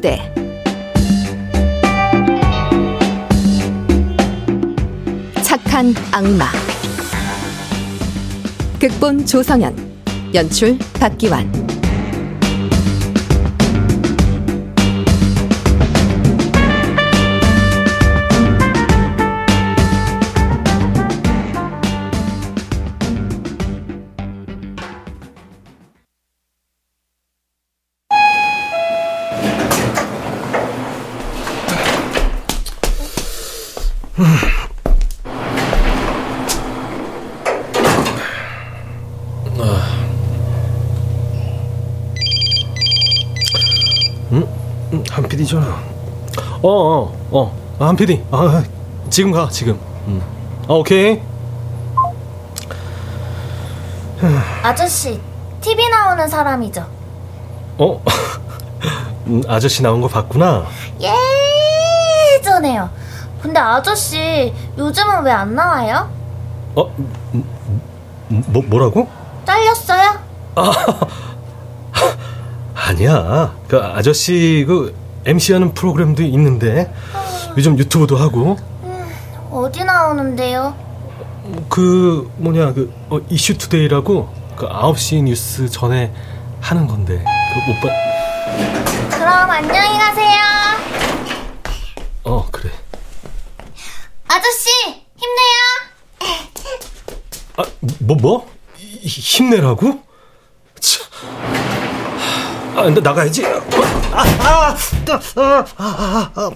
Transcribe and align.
부대. 0.00 0.18
착한 5.42 5.94
악마. 6.10 6.46
극본 8.80 9.26
조성현. 9.26 9.74
연출 10.32 10.78
박기환 10.94 11.52
한 47.90 47.96
PD. 47.96 48.22
아, 48.30 48.62
지금 49.10 49.32
가, 49.32 49.48
지금. 49.50 49.76
음. 50.06 50.22
아, 50.68 50.74
오케이. 50.74 51.20
아저씨, 54.62 55.20
TV 55.60 55.88
나오는 55.88 56.28
사람이죠? 56.28 56.86
어? 57.78 58.00
음, 59.26 59.42
아저씨 59.48 59.82
나온 59.82 60.00
거 60.00 60.06
봤구나? 60.06 60.66
예전에요. 62.38 62.88
근데 63.42 63.58
아저씨, 63.58 64.54
요즘은 64.78 65.24
왜 65.24 65.32
안 65.32 65.56
나와요? 65.56 66.08
어? 66.76 66.84
음, 67.34 67.44
뭐, 68.46 68.62
뭐라고? 68.66 69.08
잘렸어요? 69.44 70.12
아, 70.54 70.72
아니야. 72.88 73.52
그 73.66 73.78
아저씨 73.82 74.64
그 74.68 74.94
MC하는 75.26 75.74
프로그램도 75.74 76.22
있는데 76.22 76.92
요즘 77.56 77.78
유튜브도 77.78 78.16
하고. 78.16 78.56
음, 78.84 79.12
어디 79.50 79.84
나오는데요? 79.84 80.74
그 81.68 82.30
뭐냐 82.36 82.72
그 82.74 82.92
어, 83.08 83.18
이슈 83.28 83.58
투데이라고 83.58 84.32
그 84.56 84.68
9시 84.68 85.22
뉴스 85.24 85.68
전에 85.68 86.12
하는 86.60 86.86
건데 86.86 87.24
그 87.54 87.70
오빠. 87.72 87.88
그럼 89.16 89.50
안녕히 89.50 89.98
가세요. 89.98 90.40
어 92.24 92.46
그래. 92.50 92.70
아저씨 94.28 94.70
힘내요. 95.16 95.60
아뭐 97.56 98.16
뭐? 98.20 98.50
힘내라고? 99.02 100.02
참. 100.78 101.06
아, 102.76 102.88
나 102.88 103.00
나가야지. 103.00 103.44
아, 103.46 103.60
아, 104.12 104.76
아, 105.36 105.64
아, 105.76 106.30
아, 106.34 106.50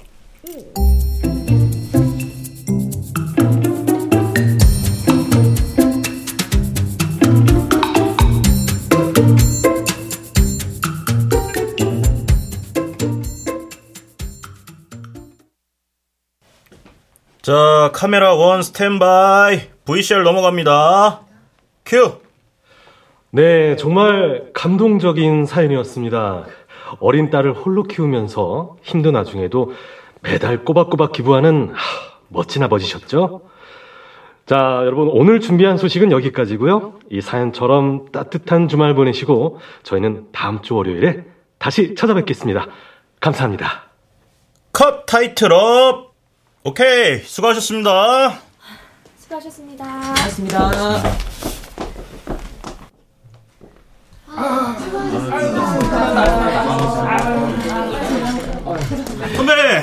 자, 17.44 17.91
카메라 17.94 18.34
원 18.34 18.62
스탠바이. 18.62 19.61
VCR 19.84 20.22
넘어갑니다. 20.22 21.21
큐. 21.87 22.21
네, 23.31 23.76
정말 23.76 24.50
감동적인 24.53 25.47
사연이었습니다. 25.47 26.47
어린 27.00 27.31
딸을 27.31 27.53
홀로 27.53 27.82
키우면서 27.82 28.76
힘든 28.82 29.15
와중에도 29.15 29.72
매달 30.25 30.65
꼬박꼬박 30.65 31.12
기부하는 31.12 31.71
하, 31.75 31.77
멋진 32.29 32.62
아버지셨죠? 32.62 33.43
자, 34.47 34.57
여러분 34.85 35.09
오늘 35.11 35.41
준비한 35.41 35.79
소식은 35.79 36.11
여기까지고요. 36.11 36.99
이 37.11 37.21
사연처럼 37.21 38.07
따뜻한 38.11 38.69
주말 38.69 38.95
보내시고 38.95 39.61
저희는 39.85 40.29
다음 40.33 40.61
주 40.62 40.75
월요일에 40.75 41.25
다시 41.59 41.95
찾아뵙겠습니다. 41.95 42.67
감사합니다. 43.21 43.85
컷 44.73 45.07
타이틀업. 45.07 46.12
오케이, 46.65 47.19
수고하셨습니다. 47.19 48.41
수고하셨습니다. 49.19 49.85
수고하셨습니다. 50.17 51.35
선배 59.44 59.82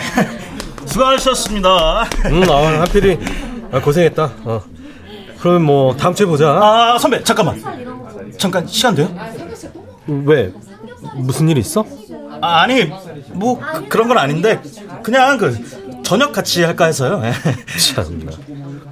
수고하셨습니다. 0.87 2.03
음, 2.25 2.49
아, 2.49 2.81
하필이 2.81 3.19
아, 3.71 3.79
고생했다. 3.79 4.31
어. 4.43 4.63
그러면 5.39 5.63
뭐 5.63 5.95
다음 5.95 6.15
주에 6.15 6.25
보자. 6.25 6.49
아 6.49 6.97
선배 6.99 7.23
잠깐만. 7.23 7.61
잠깐 8.37 8.65
시간 8.65 8.95
돼요? 8.95 9.13
왜? 10.07 10.51
무슨 11.15 11.47
일 11.49 11.57
있어? 11.59 11.85
아, 12.41 12.61
아니 12.61 12.91
뭐 13.33 13.59
그, 13.59 13.87
그런 13.87 14.07
건 14.07 14.17
아닌데 14.17 14.59
그냥 15.03 15.37
그 15.37 15.55
저녁 16.03 16.31
같이 16.31 16.63
할까 16.63 16.85
해서요. 16.85 17.21
참나 17.93 18.31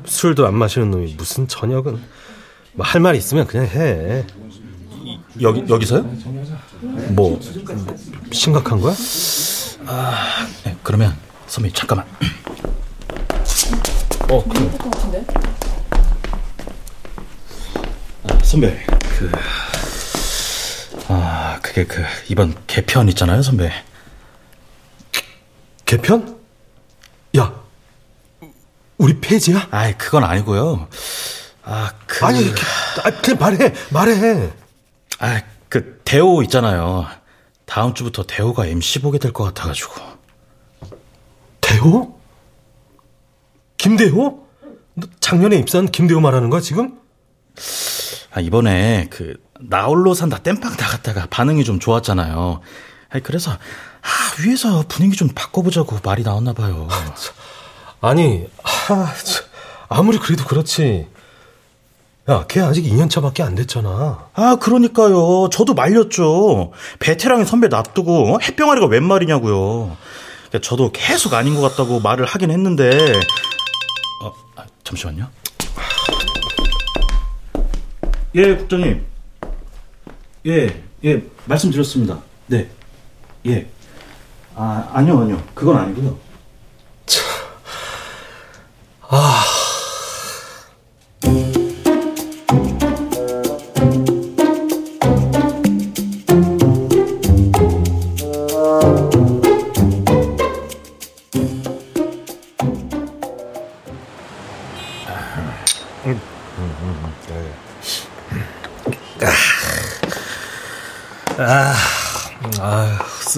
술도 0.05 0.45
안 0.45 0.55
마시는 0.55 0.91
놈이 0.91 1.15
무슨 1.17 1.47
저녁은 1.47 1.99
뭐 2.73 2.85
할말 2.85 3.15
있으면 3.15 3.47
그냥 3.47 3.65
해. 3.65 4.23
여기 5.41 5.63
여기서요? 5.67 6.03
뭐, 7.09 7.31
뭐 7.31 7.39
심각한 8.31 8.79
거야? 8.79 8.93
아, 9.91 10.45
네, 10.63 10.77
그러면 10.83 11.17
선배 11.47 11.71
잠깐만. 11.71 12.05
어, 14.29 14.43
그래. 14.43 15.25
아, 18.23 18.39
선배, 18.43 18.85
그, 18.85 19.31
아, 21.07 21.57
그게 21.63 21.85
그 21.85 22.03
이번 22.27 22.55
개편 22.67 23.09
있잖아요, 23.09 23.41
선배. 23.41 23.71
개편? 25.85 26.37
야, 27.39 27.51
우리 28.99 29.19
폐지야? 29.19 29.69
아이, 29.71 29.97
그건 29.97 30.23
아니고요. 30.23 30.87
아, 31.63 31.93
그... 32.05 32.25
아니, 32.27 32.53
아, 33.03 33.09
그냥 33.21 33.39
말해, 33.39 33.73
말해. 33.89 34.51
아, 35.17 35.41
그 35.67 35.99
대호 36.05 36.43
있잖아요. 36.43 37.07
다음 37.69 37.93
주부터 37.93 38.23
대호가 38.23 38.65
MC 38.65 38.99
보게 38.99 39.19
될 39.19 39.31
것 39.31 39.43
같아가지고. 39.45 39.93
대호? 41.61 42.19
김대호? 43.77 44.47
작년에 45.19 45.55
입사한 45.57 45.87
김대호 45.91 46.19
말하는 46.19 46.49
거야 46.49 46.61
지금? 46.61 46.99
아, 48.31 48.41
이번에 48.41 49.07
그 49.11 49.35
나홀로 49.59 50.13
산다 50.13 50.39
땜빵 50.39 50.75
나갔다가 50.77 51.27
반응이 51.29 51.63
좀 51.63 51.79
좋았잖아요. 51.79 52.61
아니, 53.09 53.23
그래서 53.23 53.51
아, 53.51 54.41
위에서 54.43 54.83
분위기 54.87 55.15
좀 55.15 55.29
바꿔보자고 55.29 55.99
말이 56.03 56.23
나왔나 56.23 56.53
봐요. 56.53 56.87
아 58.01 58.13
니, 58.13 58.47
아, 58.63 59.13
아무리 59.89 60.17
그래도 60.17 60.43
그렇지. 60.45 61.07
야, 62.29 62.45
걔 62.47 62.59
아직 62.61 62.83
2년차밖에 62.83 63.41
안 63.41 63.55
됐잖아. 63.55 64.29
아, 64.35 64.55
그러니까요. 64.57 65.49
저도 65.51 65.73
말렸죠. 65.73 66.71
베테랑의 66.99 67.47
선배 67.47 67.67
놔두고 67.69 68.39
햇병아리가 68.43 68.85
웬 68.85 69.03
말이냐고요. 69.03 69.97
저도 70.61 70.91
계속 70.91 71.33
아닌 71.33 71.55
것 71.55 71.61
같다고 71.61 71.99
말을 71.99 72.25
하긴 72.25 72.51
했는데. 72.51 73.13
어, 74.23 74.31
아, 74.55 74.65
잠시만요. 74.83 75.27
예, 78.35 78.55
국장님. 78.57 79.03
예, 80.45 80.83
예, 81.03 81.23
말씀드렸습니다. 81.45 82.19
네. 82.45 82.69
예. 83.47 83.67
아, 84.55 84.87
아니요, 84.93 85.19
아니요. 85.19 85.41
그건 85.55 85.77
아니고요. 85.77 86.15
참. 87.07 87.25
아. 89.09 89.58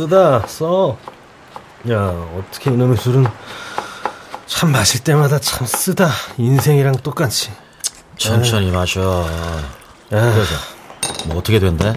쓰다 0.01 0.47
써. 0.47 0.97
야, 1.91 1.97
어떻게 2.35 2.71
이놈의 2.71 2.97
술은 2.97 3.27
참 4.47 4.71
마실 4.71 5.03
때마다 5.03 5.37
참 5.37 5.67
쓰다. 5.67 6.09
인생이랑 6.37 6.95
똑같이. 6.97 7.51
천천히 8.17 8.71
마셔. 8.71 9.27
그래서 10.09 10.55
뭐 11.25 11.37
어떻게 11.37 11.59
된대? 11.59 11.93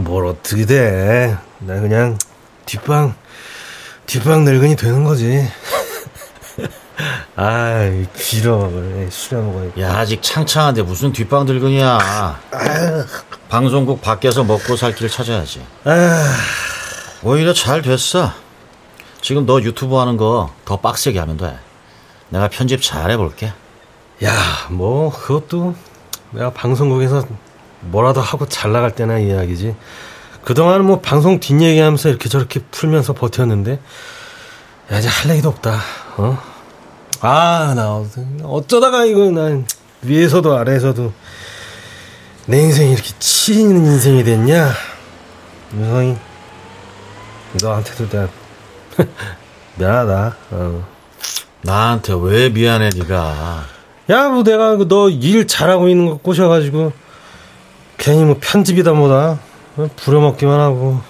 뭘 0.00 0.26
어떻게 0.26 0.66
돼. 0.66 1.36
나 1.60 1.80
그냥 1.80 2.18
뒷방, 2.66 3.14
뒷방 4.06 4.44
늙은이 4.44 4.76
되는 4.76 5.02
거지. 5.04 5.48
아이, 7.36 8.06
길어. 8.16 8.70
그래. 8.70 9.08
술에 9.10 9.40
먹어야 9.40 9.70
야, 9.80 9.98
아직 9.98 10.22
창창한데 10.22 10.82
무슨 10.82 11.12
뒷방 11.12 11.46
들근이야. 11.46 11.98
방송국 13.48 14.00
밖에서 14.02 14.44
먹고 14.44 14.76
살길 14.76 15.08
찾아야지. 15.08 15.64
아, 15.84 16.34
오히려 17.22 17.52
잘 17.52 17.82
됐어. 17.82 18.30
지금 19.20 19.46
너 19.46 19.60
유튜브 19.62 19.96
하는 19.96 20.16
거 20.16 20.50
더 20.64 20.76
빡세게 20.78 21.18
하면 21.18 21.36
돼. 21.36 21.58
내가 22.28 22.48
편집 22.48 22.82
잘 22.82 23.10
해볼게. 23.10 23.52
야, 24.24 24.32
뭐, 24.70 25.10
그것도 25.12 25.74
내가 26.30 26.52
방송국에서 26.52 27.26
뭐라도 27.80 28.20
하고 28.20 28.46
잘 28.48 28.72
나갈 28.72 28.94
때나 28.94 29.18
이야기지. 29.18 29.74
그동안은 30.44 30.84
뭐 30.84 31.00
방송 31.00 31.40
뒷얘기 31.40 31.80
하면서 31.80 32.08
이렇게 32.08 32.28
저렇게 32.28 32.60
풀면서 32.70 33.12
버텼는데, 33.12 33.80
야, 34.92 34.98
이제 34.98 35.08
할 35.08 35.30
얘기도 35.32 35.48
없다, 35.48 35.80
어? 36.16 36.38
아, 37.26 37.72
나 37.74 38.02
어쩌다가 38.42 39.06
이거 39.06 39.30
난 39.30 39.66
위에서도 40.02 40.58
아래에서도 40.58 41.10
내 42.46 42.60
인생이 42.60 42.92
이렇게 42.92 43.10
치이는 43.18 43.76
인생이 43.86 44.22
됐냐? 44.24 44.70
윤성이, 45.74 46.16
너한테도 47.62 48.08
내가 48.10 48.28
미안하다, 49.76 50.36
어. 50.50 50.86
나한테 51.62 52.12
왜 52.20 52.50
미안해, 52.50 52.90
네가. 52.94 53.64
야, 54.10 54.28
뭐 54.28 54.42
내가 54.42 54.76
너 54.86 55.08
일 55.08 55.46
잘하고 55.46 55.88
있는 55.88 56.04
거 56.10 56.16
꼬셔가지고 56.18 56.92
괜히 57.96 58.22
뭐 58.24 58.36
편집이다 58.38 58.92
뭐다 58.92 59.38
어? 59.78 59.88
부려먹기만 59.96 60.60
하고 60.60 61.00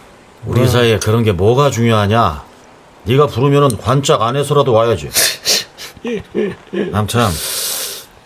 우리 0.46 0.60
뭐야. 0.60 0.70
사이에 0.70 0.98
그런 1.00 1.24
게 1.24 1.32
뭐가 1.32 1.72
중요하냐? 1.72 2.44
네가 3.02 3.26
부르면은 3.26 3.76
관짝 3.78 4.22
안에서라도 4.22 4.72
와야지. 4.72 5.10
남참 6.90 7.30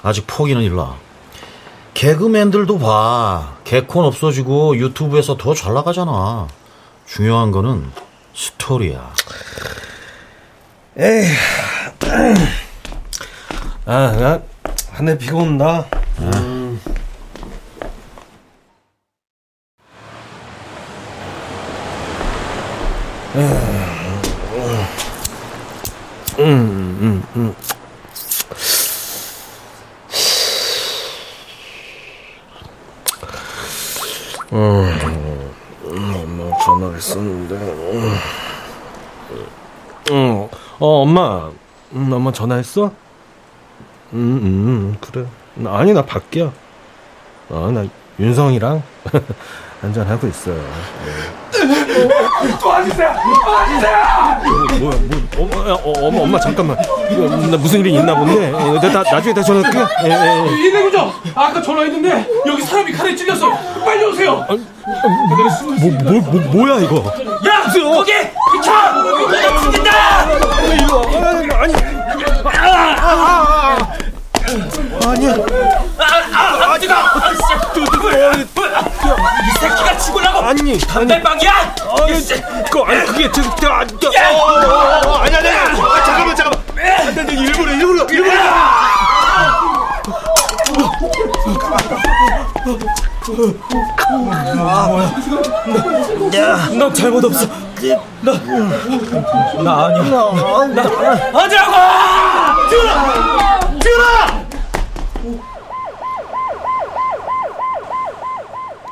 아직 0.03 0.25
포기는 0.27 0.61
일러. 0.63 0.97
개그맨들도 1.95 2.79
봐. 2.79 3.57
개콘 3.65 4.05
없어지고 4.05 4.77
유튜브에서 4.77 5.37
더 5.37 5.55
잘 5.55 5.75
나가잖아. 5.75 6.49
중요한 7.07 7.51
거는 7.51 7.91
스토리야. 8.35 9.13
에이 10.99 11.27
아, 13.87 14.13
나 14.13 14.41
한 14.99 15.07
대 15.07 15.17
피고 15.17 15.39
온다 15.39 15.87
엄마 35.85 36.59
전화를 36.65 36.97
했었는데 36.97 37.55
응. 40.11 40.49
어 40.81 41.03
엄마 41.03 41.51
음, 41.93 42.13
엄마 42.13 42.33
전화했어? 42.33 42.93
음, 44.13 44.19
음 44.43 44.97
그래 45.01 45.27
아니 45.67 45.93
나 45.93 46.05
밖이야 46.05 46.53
어나 47.51 47.87
윤성이랑 48.19 48.83
한잔하고 49.81 50.27
있어요. 50.27 50.57
도와주세요! 52.61 53.15
도와주세요! 53.45 53.99
뭐야 54.81 54.99
뭐 54.99 55.29
엄마 55.39 55.71
야, 55.71 55.75
어, 55.75 55.93
엄마 56.01 56.21
엄마 56.23 56.41
잠깐만. 56.41 56.77
이거 57.11 57.29
나 57.29 57.57
무슨 57.57 57.81
일이 57.81 57.95
있나 57.95 58.15
본데? 58.17 58.51
어, 58.53 58.81
나, 58.81 59.03
나중에 59.03 59.33
다시 59.33 59.47
전화할게 59.47 59.79
예, 60.05 60.11
예, 60.11 60.47
예. 60.47 60.69
이내구죠 60.69 61.13
아까 61.35 61.63
전화했는데 61.63 62.27
여기 62.47 62.63
사람이 62.63 62.93
칼에 62.93 63.15
찔렸어. 63.15 63.51
빨리 63.85 64.05
오세요. 64.05 64.45
뭐, 64.49 64.59
뭐, 66.03 66.21
뭐, 66.21 66.41
뭐야 66.53 66.81
이거? 66.81 66.97
야, 67.47 67.63
거기! 67.73 68.13
비켜. 68.53 68.93
누가 69.03 69.61
죽인다. 69.63 69.91
이거 70.75 71.03
아니 75.09 75.27
아니 75.29 75.29
어디가? 76.75 76.95
이 79.47 79.59
새끼가 79.61 79.99
담배빵이야? 80.87 81.53
아니 82.01 82.25
그 82.71 82.81
아니 82.83 83.07
그게 83.07 83.31
저, 83.33 83.43
저, 83.57 83.69
아, 83.69 83.87
저, 84.01 84.09
어, 84.09 84.13
어, 84.35 85.09
어, 85.09 85.15
아니 85.19 85.35
아니 85.37 85.49
아니. 85.49 85.81
아, 85.81 86.05
잠깐만 86.05 86.37
잠깐만. 86.37 86.65
아, 86.79 87.11
나, 87.15 87.23
나 87.25 87.33
일부러 87.33 87.73
일부러 87.73 88.05
일부러. 88.11 88.35
나 96.79 96.93
잘못 96.93 97.25
없어. 97.25 97.47
나 98.23 98.33
나 99.63 99.87
아니야. 99.87 101.31
어디라고? 101.33 101.73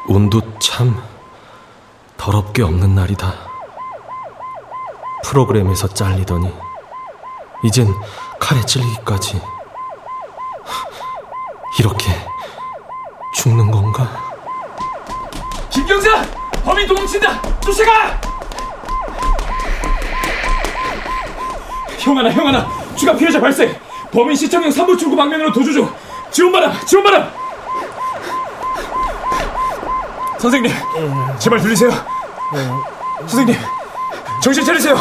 운도 0.08 0.40
참 0.60 1.02
더럽게 2.56 2.62
없는 2.62 2.94
날이다. 2.94 3.34
프로그램에서 5.24 5.86
잘리더니 5.88 6.50
이젠 7.62 7.86
칼에 8.40 8.60
찔리기까지 8.62 9.40
이렇게 11.78 12.10
죽는 13.34 13.70
건가? 13.70 14.08
김경사, 15.70 16.22
범인 16.64 16.86
도망친다. 16.86 17.60
쫓아가. 17.60 18.20
형아나, 21.98 22.30
형아나, 22.30 22.66
추가 22.96 23.14
피해자 23.14 23.38
발생. 23.38 23.78
범인 24.10 24.34
시청형 24.34 24.70
3부 24.70 24.98
출구 24.98 25.14
방면으로 25.14 25.52
도주 25.52 25.74
중. 25.74 25.94
지원 26.30 26.52
바람, 26.52 26.72
지원 26.86 27.04
바람. 27.04 27.30
선생님, 30.38 30.72
제발 31.38 31.60
들리세요? 31.60 32.15
선생님, 33.20 33.54
정신 34.42 34.64
차리세요. 34.64 34.96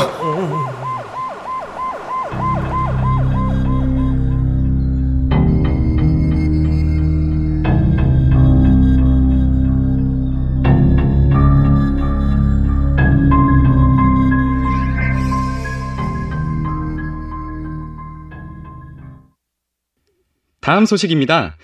다음 20.61 20.85
소식입니다. 20.87 21.57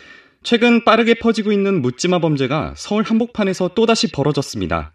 최근 0.43 0.83
빠르게 0.85 1.15
퍼지고 1.15 1.51
있는 1.51 1.81
묻지마 1.81 2.19
범죄가 2.19 2.75
서울 2.77 3.03
한복판에서 3.03 3.69
또다시 3.69 4.11
벌어졌습니다. 4.11 4.93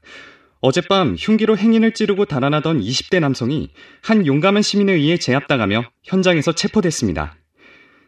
어젯밤 0.67 1.15
흉기로 1.17 1.57
행인을 1.57 1.95
찌르고 1.95 2.25
달아나던 2.25 2.81
20대 2.81 3.21
남성이 3.21 3.71
한 4.03 4.27
용감한 4.27 4.63
시민에 4.63 4.95
의해 4.95 5.17
제압당하며 5.17 5.85
현장에서 6.03 6.53
체포됐습니다. 6.57 7.37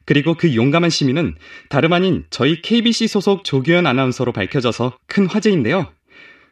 그리고 0.05 0.35
그 0.35 0.57
용감한 0.57 0.91
시민은 0.91 1.37
다름 1.69 1.93
아닌 1.93 2.25
저희 2.31 2.61
KBC 2.61 3.07
소속 3.07 3.45
조규현 3.45 3.87
아나운서로 3.87 4.33
밝혀져서 4.33 4.99
큰 5.07 5.27
화제인데요. 5.29 5.87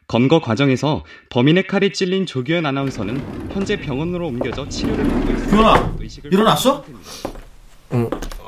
검거 0.07 0.39
과정에서 0.39 1.03
범인의 1.29 1.67
칼에 1.67 1.91
찔린 1.91 2.25
조규현 2.25 2.65
아나운서는 2.65 3.51
현재 3.51 3.75
병원으로 3.77 4.27
옮겨져 4.27 4.69
치료를 4.69 5.03
받고 5.09 5.31
있습니다. 5.33 5.49
규현아, 5.49 5.95
일어났어? 6.31 6.85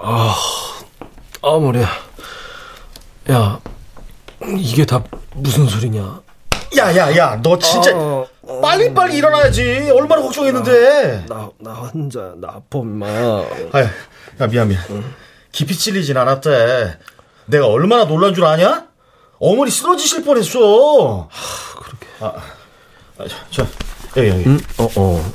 아 0.01 1.59
머리야. 1.59 1.89
야 3.31 3.59
이게 4.57 4.85
다 4.85 5.03
무슨 5.35 5.67
소리냐? 5.67 6.21
야야야, 6.77 7.41
너 7.41 7.57
진짜 7.57 7.91
어, 7.95 8.27
빨리 8.61 8.93
빨리 8.93 9.17
일어나야지. 9.17 9.91
얼마나 9.91 10.21
걱정했는데. 10.21 11.25
나, 11.27 11.49
나 11.59 11.73
혼자, 11.73 12.33
나 12.37 12.49
아파, 12.49 12.79
임마. 12.79 13.07
야 13.09 14.47
미안 14.49 14.67
미안. 14.67 14.81
깊이 15.51 15.75
찔리진 15.75 16.15
않았대. 16.17 16.97
내가 17.47 17.67
얼마나 17.67 18.05
놀란 18.05 18.33
줄 18.33 18.45
아냐? 18.45 18.87
어머니 19.39 19.71
쓰러지실 19.71 20.23
뻔했어. 20.23 21.29
그렇게. 21.79 22.07
아, 22.19 22.33
아, 23.17 23.25
저 23.49 23.65
여기 24.17 24.29
여기. 24.29 24.43
음, 24.45 24.59
어, 24.77 24.89
어. 24.95 25.31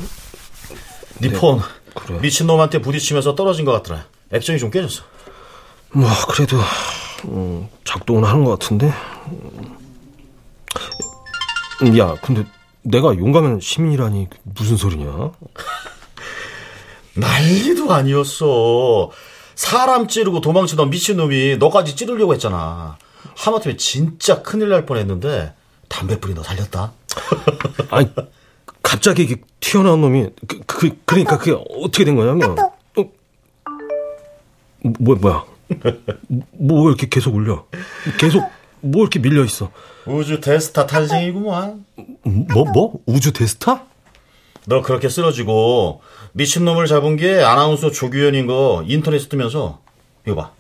네 1.19 1.31
폰. 1.31 1.61
그래. 1.95 2.19
미친놈한테 2.21 2.81
부딪히면서 2.81 3.35
떨어진 3.35 3.65
것 3.65 3.73
같더라. 3.73 4.05
액정이 4.33 4.59
좀 4.59 4.71
깨졌어. 4.71 5.03
뭐, 5.93 6.09
그래도, 6.29 6.57
음, 7.27 7.69
작동은 7.85 8.25
하는 8.25 8.45
것 8.45 8.59
같은데. 8.59 8.93
음, 11.83 11.99
야, 11.99 12.15
근데 12.23 12.45
내가 12.83 13.17
용감한 13.17 13.61
시민이라니 13.61 14.29
무슨 14.43 14.77
소리냐? 14.77 15.33
난리도 17.17 17.93
아니었어. 17.93 19.11
사람 19.55 20.09
찌르고 20.09 20.41
도망치던 20.41 20.91
미친놈이 20.91 21.57
너까지 21.59 21.97
찌르려고 21.97 22.35
했잖아. 22.35 22.99
하마터면 23.37 23.79
진짜 23.79 24.43
큰일 24.43 24.69
날 24.69 24.85
뻔했는데 24.85 25.55
담배불이 25.89 26.35
너 26.35 26.43
살렸다. 26.43 26.93
아니, 27.91 28.11
갑자기 28.83 29.23
이게 29.23 29.37
튀어나온 29.61 30.01
놈이, 30.01 30.29
그, 30.47 30.61
그, 30.67 30.91
그러니까 31.05 31.39
그게 31.39 31.53
어떻게 31.53 32.05
된 32.05 32.17
거냐면, 32.17 32.57
어, 32.59 33.11
뭐, 34.99 35.15
뭐야. 35.17 35.45
뭐 36.53 36.89
이렇게 36.89 37.09
계속 37.09 37.35
울려? 37.35 37.65
계속 38.19 38.45
뭐 38.85 39.03
이렇게 39.03 39.19
밀려 39.19 39.45
있어? 39.45 39.71
우주 40.07 40.41
대스타 40.41 40.87
탄생이구만. 40.87 41.87
뭐, 42.25 42.65
뭐? 42.73 43.01
우주 43.07 43.33
대스타? 43.33 43.85
너 44.67 44.83
그렇게 44.83 45.09
쓰러지고 45.09 46.03
미친놈을 46.33 46.87
잡은 46.87 47.17
게 47.17 47.41
아나운서 47.43 47.91
조규현인 47.91 48.47
거 48.47 48.85
인터넷에 48.87 49.29
뜨면서 49.29 49.81
이거 50.27 50.37
봐. 50.37 50.53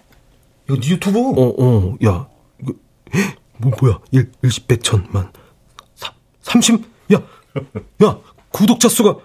이거 0.66 0.81
네 0.81 0.88
유튜브. 0.90 1.19
어, 1.19 1.54
어, 1.59 1.97
야, 2.07 2.26
이거, 2.62 2.73
헉, 3.14 3.37
뭐, 3.59 3.73
뭐야? 3.81 3.99
일, 4.12 4.33
일십, 4.43 4.66
백천만. 4.69 5.31
사, 5.95 6.12
삼십, 6.43 6.83
야, 7.12 7.23
야, 8.04 8.19
구독자 8.50 8.88
수가 8.88 9.16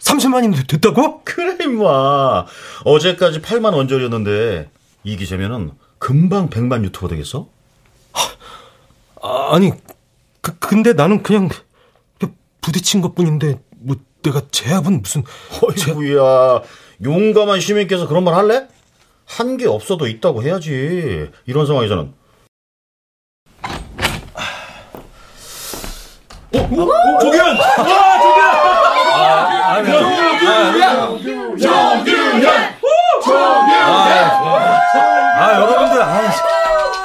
30만이 0.00 0.68
됐다고? 0.68 1.22
그래 1.24 1.56
임마. 1.64 2.46
어제까지 2.84 3.40
8만 3.40 3.74
원절이었는데 3.74 4.70
이 5.04 5.16
기세면은 5.16 5.72
금방 5.98 6.50
100만 6.50 6.84
유튜버 6.84 7.08
되겠어? 7.08 7.48
아, 9.24 9.54
아니, 9.54 9.72
그, 10.42 10.58
근데 10.58 10.92
나는 10.92 11.22
그냥, 11.22 11.48
부딪힌 12.60 13.00
것 13.00 13.14
뿐인데, 13.14 13.58
뭐, 13.78 13.96
내가 14.22 14.42
제압은 14.50 15.00
무슨, 15.00 15.24
제, 15.76 15.92
어이구야. 15.92 16.60
용감한 17.02 17.60
시민께서 17.60 18.06
그런 18.06 18.22
말 18.24 18.34
할래? 18.34 18.68
한 19.26 19.56
게 19.56 19.66
없어도 19.66 20.06
있다고 20.06 20.42
해야지. 20.42 21.30
이런 21.46 21.66
상황에서는. 21.66 22.12
조규현! 27.20 27.58
아, 35.36 35.54
여러분들, 35.54 36.02
아, 36.02 36.30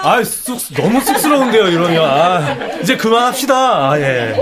아, 0.01 0.24
쑥, 0.24 0.58
너무 0.75 1.01
쑥스러운데요, 1.01 1.68
이러면. 1.68 2.03
아, 2.06 2.56
이제 2.82 2.96
그만합시다. 2.98 3.56
아, 3.91 4.00
예. 4.00 4.36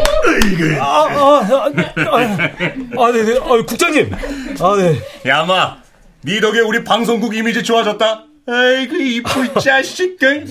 아, 0.79 0.85
아, 0.85 1.07
아, 1.09 1.65
아, 1.65 3.03
아, 3.03 3.11
네, 3.11 3.23
네. 3.23 3.39
아, 3.39 3.65
국장님. 3.65 4.11
아, 4.59 4.75
네. 4.77 4.99
야마, 5.25 5.77
네 6.21 6.39
덕에 6.41 6.59
우리 6.59 6.83
방송국 6.83 7.35
이미지 7.35 7.63
좋아졌다. 7.63 8.23
아이고 8.49 8.95
이쁠 8.95 9.53
자식들. 9.61 10.47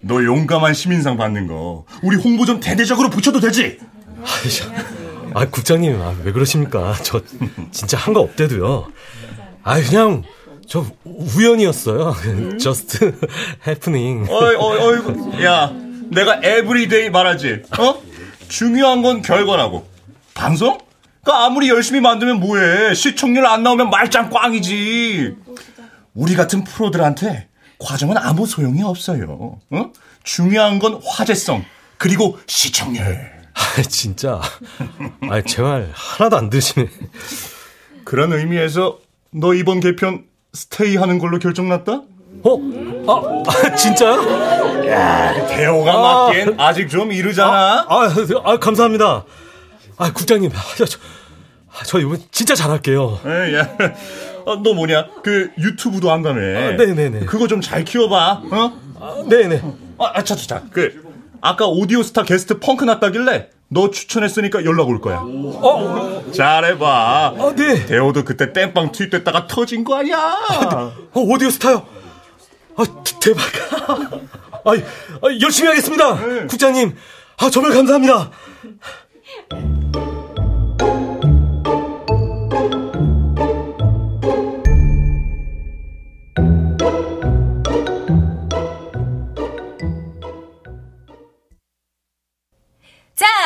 너 0.00 0.24
용감한 0.24 0.74
시민상 0.74 1.16
받는 1.16 1.46
거 1.46 1.84
우리 2.02 2.16
홍보 2.16 2.46
좀 2.46 2.58
대대적으로 2.58 3.10
붙여도 3.10 3.38
되지? 3.40 3.78
아, 5.34 5.46
국장님, 5.46 6.00
아, 6.00 6.14
왜 6.24 6.32
그러십니까? 6.32 6.94
저 7.02 7.20
진짜 7.70 7.96
한 7.98 8.12
거 8.14 8.20
없대도요. 8.20 8.86
아, 9.62 9.80
그냥 9.82 10.22
저 10.70 10.86
우연이었어요. 11.04 12.14
Just 12.62 13.00
happening. 13.66 14.30
어이 14.30 14.54
어이 14.54 14.78
어이 14.78 15.44
야 15.44 15.72
내가 16.10 16.40
everyday 16.44 17.10
말하지 17.10 17.62
어? 17.76 18.00
중요한 18.46 19.02
건 19.02 19.20
결과라고 19.20 19.84
방송? 20.32 20.78
그 21.24 21.32
아무리 21.32 21.68
열심히 21.68 22.00
만들면 22.00 22.38
뭐해 22.38 22.94
시청률 22.94 23.46
안 23.46 23.64
나오면 23.64 23.90
말짱 23.90 24.30
꽝이지 24.30 25.34
우리 26.14 26.34
같은 26.36 26.62
프로들한테 26.62 27.48
과정은 27.80 28.16
아무 28.16 28.46
소용이 28.46 28.82
없어요 28.84 29.58
어? 29.70 29.92
중요한 30.22 30.78
건 30.78 31.00
화제성 31.04 31.64
그리고 31.98 32.38
시청률 32.46 33.04
아, 33.52 33.82
진짜. 33.82 34.40
아, 35.28 35.42
제말 35.42 35.90
하나도 35.92 36.36
안 36.38 36.48
들으시네. 36.48 36.88
그런 38.04 38.32
의미에서 38.32 38.98
너 39.32 39.52
이번 39.54 39.80
개편 39.80 40.29
스테이 40.52 40.96
하는 40.96 41.18
걸로 41.18 41.38
결정났다? 41.38 42.02
어? 42.42 42.58
아, 43.06 43.42
아 43.50 43.74
진짜요? 43.74 44.22
대호가 45.48 45.92
아. 45.92 46.26
맞기엔 46.26 46.58
아직 46.58 46.88
좀 46.88 47.12
이르잖아 47.12 47.86
아, 47.88 48.08
아, 48.44 48.58
감사합니다. 48.58 49.24
아, 49.96 50.12
국장님. 50.12 50.50
아, 50.54 50.58
저, 50.76 50.84
아, 51.70 51.84
저 51.84 52.00
이번 52.00 52.18
진짜 52.30 52.54
잘할게요. 52.54 53.20
에이, 53.24 53.54
야. 53.54 53.68
어, 54.46 54.56
너 54.62 54.72
뭐냐? 54.74 55.08
그 55.22 55.50
유튜브도 55.58 56.10
한다며. 56.10 56.40
아, 56.40 56.70
네네네. 56.72 57.20
그거 57.26 57.46
좀 57.46 57.60
잘 57.60 57.84
키워봐. 57.84 58.42
어? 58.50 58.72
아, 58.98 59.22
네네. 59.28 59.62
아, 59.98 60.12
아, 60.14 60.24
자, 60.24 60.34
자, 60.34 60.46
자. 60.46 60.62
그 60.72 61.02
아까 61.42 61.66
오디오스타 61.66 62.22
게스트 62.24 62.58
펑크 62.58 62.84
났다길래 62.84 63.50
너 63.72 63.90
추천했으니까 63.90 64.64
연락 64.64 64.88
올 64.88 65.00
거야. 65.00 65.18
어? 65.22 66.24
잘해봐. 66.32 67.34
아, 67.38 67.52
네. 67.54 67.86
대호도 67.86 68.24
그때 68.24 68.52
땜빵 68.52 68.90
투입됐다가 68.92 69.46
터진 69.46 69.84
거 69.84 69.96
아니야? 69.96 70.18
어, 70.18 71.20
오디오 71.20 71.48
스타요. 71.50 71.86
아, 72.76 72.82
대- 73.04 73.18
대박. 73.20 73.42
아, 74.64 74.72
아, 74.72 75.40
열심히 75.40 75.68
하겠습니다. 75.68 76.16
국장님. 76.48 76.96
아, 77.38 77.48
정말 77.50 77.72
감사합니다. 77.72 78.30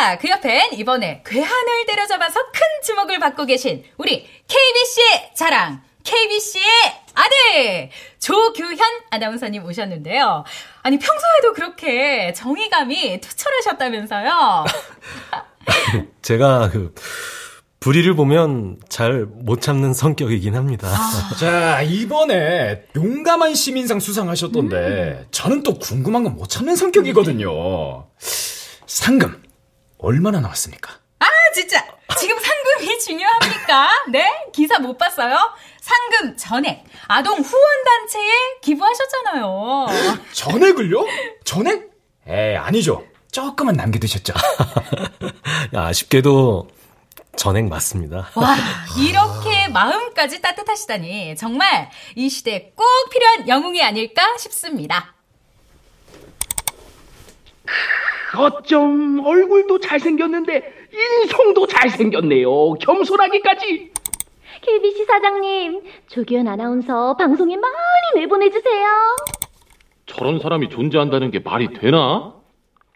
자, 0.05 0.19
그 0.19 0.29
옆엔 0.29 0.75
이번에 0.75 1.23
괴한을 1.25 1.87
때려잡아서 1.87 2.39
큰 2.53 2.61
주목을 2.85 3.19
받고 3.19 3.47
계신 3.47 3.83
우리 3.97 4.27
KBC의 4.47 5.31
자랑, 5.35 5.81
KBC의 6.05 6.65
아들, 7.15 7.89
조규현 8.19 8.79
아나운서님 9.09 9.65
오셨는데요. 9.65 10.45
아니, 10.83 10.99
평소에도 10.99 11.55
그렇게 11.55 12.35
정의감이 12.35 13.19
투철하셨다면서요? 13.23 14.67
제가 16.21 16.69
그 16.71 16.95
불의를 17.81 18.15
보면 18.15 18.77
잘 18.91 19.25
못 19.27 19.63
참는 19.63 19.95
성격이긴 19.95 20.55
합니다. 20.55 20.87
자, 21.41 21.81
이번에 21.81 22.83
용감한 22.95 23.55
시민상 23.55 24.01
수상하셨던데, 24.01 25.29
저는 25.31 25.63
또 25.63 25.79
궁금한 25.79 26.25
건 26.25 26.35
못 26.37 26.51
참는 26.51 26.77
성격이거든요. 26.77 28.07
상금, 28.87 29.43
얼마나 30.05 30.41
나왔습니까? 30.41 30.93
아, 31.21 31.27
진짜! 31.55 31.85
지금 32.19 32.37
상금이 32.39 32.99
중요합니까? 33.01 33.89
네? 34.11 34.31
기사 34.53 34.79
못 34.79 34.97
봤어요? 34.99 35.39
상금 35.81 36.37
전액, 36.37 36.85
아동 37.09 37.39
후원단체에 37.41 38.31
기부하셨잖아요. 38.63 39.87
전액을요? 40.33 41.05
전액? 41.45 41.91
에 42.27 42.57
아니죠. 42.57 43.05
조금은 43.33 43.75
남겨두셨죠. 43.75 44.33
아쉽게도 45.75 46.69
전액 47.37 47.67
맞습니다. 47.69 48.31
와, 48.35 48.57
이렇게 48.99 49.69
마음까지 49.69 50.41
따뜻하시다니 50.41 51.37
정말 51.37 51.91
이 52.15 52.29
시대에 52.29 52.73
꼭 52.77 52.85
필요한 53.11 53.49
영웅이 53.49 53.83
아닐까 53.83 54.39
싶습니다. 54.39 55.14
어쩜 58.37 59.21
얼굴도 59.25 59.81
잘생겼는데 59.81 60.73
인성도 60.93 61.67
잘생겼네요. 61.67 62.75
겸손하기까지. 62.75 63.93
KBC 64.61 65.05
사장님, 65.05 65.83
조규현 66.09 66.49
아나운서 66.49 67.17
방송에 67.17 67.57
많이 67.57 67.75
내보내주세요. 68.21 68.87
저런 70.07 70.39
사람이 70.39 70.69
존재한다는 70.71 71.31
게 71.31 71.41
말이 71.41 71.69
되나? 71.75 72.35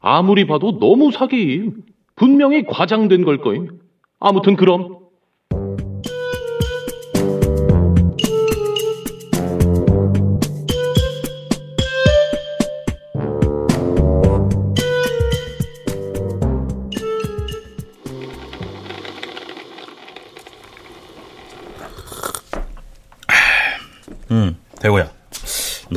아무리 0.01 0.47
봐도 0.47 0.79
너무 0.79 1.11
사기임. 1.11 1.83
분명히 2.17 2.65
과장된 2.67 3.25
걸 3.25 3.39
거임. 3.39 3.81
아무튼 4.21 4.57
그럼 4.57 4.99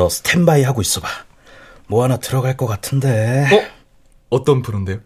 너 0.02 0.10
스탠바이 0.10 0.64
하고 0.64 0.82
있어봐. 0.82 1.08
뭐 1.86 2.04
하나 2.04 2.18
들어갈 2.18 2.58
것 2.58 2.66
같은데. 2.66 3.46
어? 3.54 3.62
어떤 4.32 4.64
프로인데요? 4.64 4.98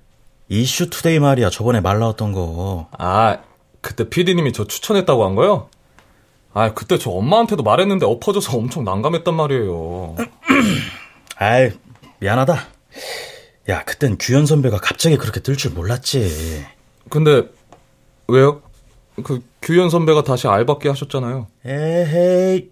이슈 0.48 0.90
투데이 0.90 1.20
말이야. 1.20 1.50
저번에 1.50 1.82
말 1.82 2.00
나왔던 2.00 2.32
거. 2.32 2.88
아, 2.98 3.40
그때 3.82 4.08
PD님이 4.08 4.54
저 4.54 4.64
추천했다고 4.64 5.26
한 5.26 5.36
거요? 5.36 5.68
아, 6.54 6.74
그때 6.74 6.98
저 6.98 7.10
엄마한테도 7.10 7.62
말했는데 7.62 8.06
엎어져서 8.06 8.58
엄청 8.58 8.86
난감했단 8.86 9.36
말이에요. 9.36 10.16
아이, 11.36 11.72
미안하다. 12.22 12.58
야, 13.68 13.84
그땐 13.84 14.16
규현 14.18 14.46
선배가 14.46 14.78
갑자기 14.78 15.18
그렇게 15.18 15.42
뜰 15.42 15.58
줄 15.58 15.72
몰랐지. 15.72 16.66
근데 17.10 17.50
왜요? 18.30 18.62
그 19.26 19.44
규현 19.62 19.90
선배가 19.90 20.24
다시 20.24 20.48
알바끼 20.48 20.88
하셨잖아요. 20.88 21.48
에헤이. 21.66 22.70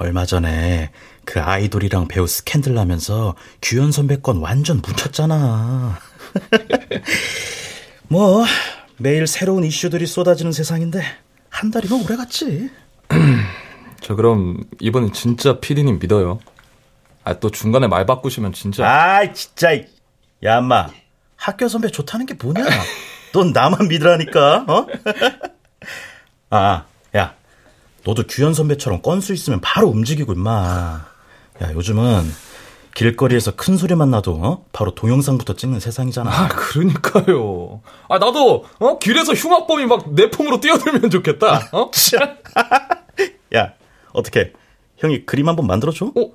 야, 0.00 0.04
얼마 0.04 0.24
전에 0.24 0.90
그 1.24 1.40
아이돌이랑 1.40 2.08
배우 2.08 2.26
스캔들 2.26 2.74
나면서 2.74 3.34
규현 3.62 3.92
선배 3.92 4.16
건 4.16 4.38
완전 4.38 4.78
묻혔잖아. 4.78 5.98
뭐 8.08 8.44
매일 8.96 9.26
새로운 9.26 9.64
이슈들이 9.64 10.06
쏟아지는 10.06 10.52
세상인데 10.52 11.02
한 11.48 11.70
달이면 11.70 12.04
오래 12.04 12.16
갔지. 12.16 12.70
저 14.00 14.14
그럼 14.14 14.64
이번엔 14.80 15.12
진짜 15.12 15.60
PD님 15.60 15.98
믿어요. 16.00 16.40
아, 17.22 17.34
또 17.34 17.50
중간에 17.50 17.86
말 17.86 18.06
바꾸시면 18.06 18.54
진짜. 18.54 18.88
아이, 18.88 19.32
진짜. 19.34 19.74
야, 20.42 20.58
엄마. 20.58 20.88
학교 21.36 21.68
선배 21.68 21.88
좋다는 21.88 22.26
게 22.26 22.34
뭐냐? 22.34 22.64
넌 23.32 23.52
나만 23.52 23.88
믿으라니까, 23.88 24.64
어? 24.66 24.86
아, 26.50 26.84
야. 27.14 27.34
너도 28.04 28.24
규현 28.28 28.54
선배처럼 28.54 29.02
건수 29.02 29.32
있으면 29.32 29.60
바로 29.60 29.88
움직이고, 29.88 30.32
임마. 30.32 30.50
야, 31.62 31.72
요즘은 31.72 32.24
길거리에서 32.94 33.52
큰 33.56 33.76
소리만 33.76 34.10
나도, 34.10 34.32
어? 34.32 34.64
바로 34.72 34.94
동영상부터 34.94 35.54
찍는 35.54 35.80
세상이잖아. 35.80 36.30
아, 36.30 36.48
그러니까요. 36.48 37.82
아, 38.08 38.18
나도, 38.18 38.64
어? 38.78 38.98
길에서 38.98 39.32
흉악범이 39.34 39.86
막내 39.86 40.30
품으로 40.30 40.60
뛰어들면 40.60 41.10
좋겠다, 41.10 41.68
어? 41.72 41.90
야, 43.54 43.72
어떻게 44.12 44.52
형이 44.98 45.24
그림 45.24 45.48
한번 45.48 45.66
만들어줘? 45.66 46.06
어? 46.06 46.30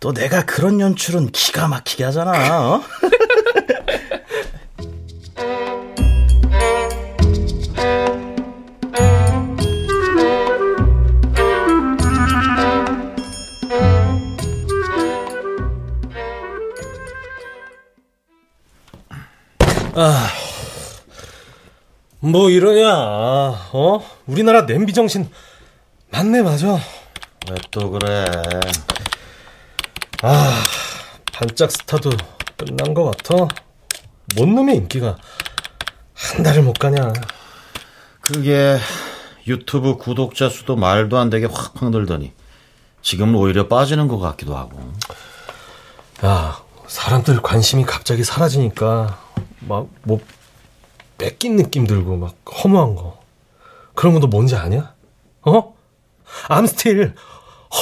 또 0.00 0.12
내가 0.12 0.44
그런 0.44 0.80
연출은 0.80 1.30
기가 1.32 1.68
막히게 1.68 2.04
하잖아. 2.04 2.74
어? 2.74 2.82
아, 20.00 20.28
뭐 22.20 22.50
이러냐, 22.50 22.88
어? 23.72 24.00
우리나라 24.26 24.64
냄비 24.64 24.92
정신 24.92 25.28
맞네, 26.10 26.42
맞아. 26.42 26.78
왜 27.50 27.56
또 27.72 27.90
그래? 27.90 28.24
아, 30.22 30.62
반짝 31.32 31.72
스타도 31.72 32.10
끝난 32.56 32.94
것 32.94 33.04
같아. 33.06 33.48
뭔 34.36 34.54
놈의 34.54 34.76
인기가 34.76 35.16
한 36.14 36.42
달을 36.44 36.62
못 36.62 36.78
가냐. 36.78 37.12
그게 38.20 38.78
유튜브 39.48 39.96
구독자 39.96 40.48
수도 40.48 40.76
말도 40.76 41.18
안 41.18 41.28
되게 41.28 41.46
확확 41.46 41.90
늘더니 41.90 42.32
지금은 43.02 43.34
오히려 43.34 43.66
빠지는 43.66 44.06
것 44.06 44.18
같기도 44.20 44.56
하고. 44.56 44.78
야, 46.24 46.58
사람들 46.86 47.42
관심이 47.42 47.84
갑자기 47.84 48.22
사라지니까 48.22 49.18
막 49.68 49.86
뭐 50.02 50.20
뺏긴 51.18 51.56
느낌 51.56 51.86
들고 51.86 52.16
막 52.16 52.36
허무한 52.46 52.94
거. 52.94 53.20
그런 53.94 54.14
것도 54.14 54.28
뭔지 54.28 54.54
아냐? 54.54 54.94
어? 55.42 55.74
암스틸 56.48 57.14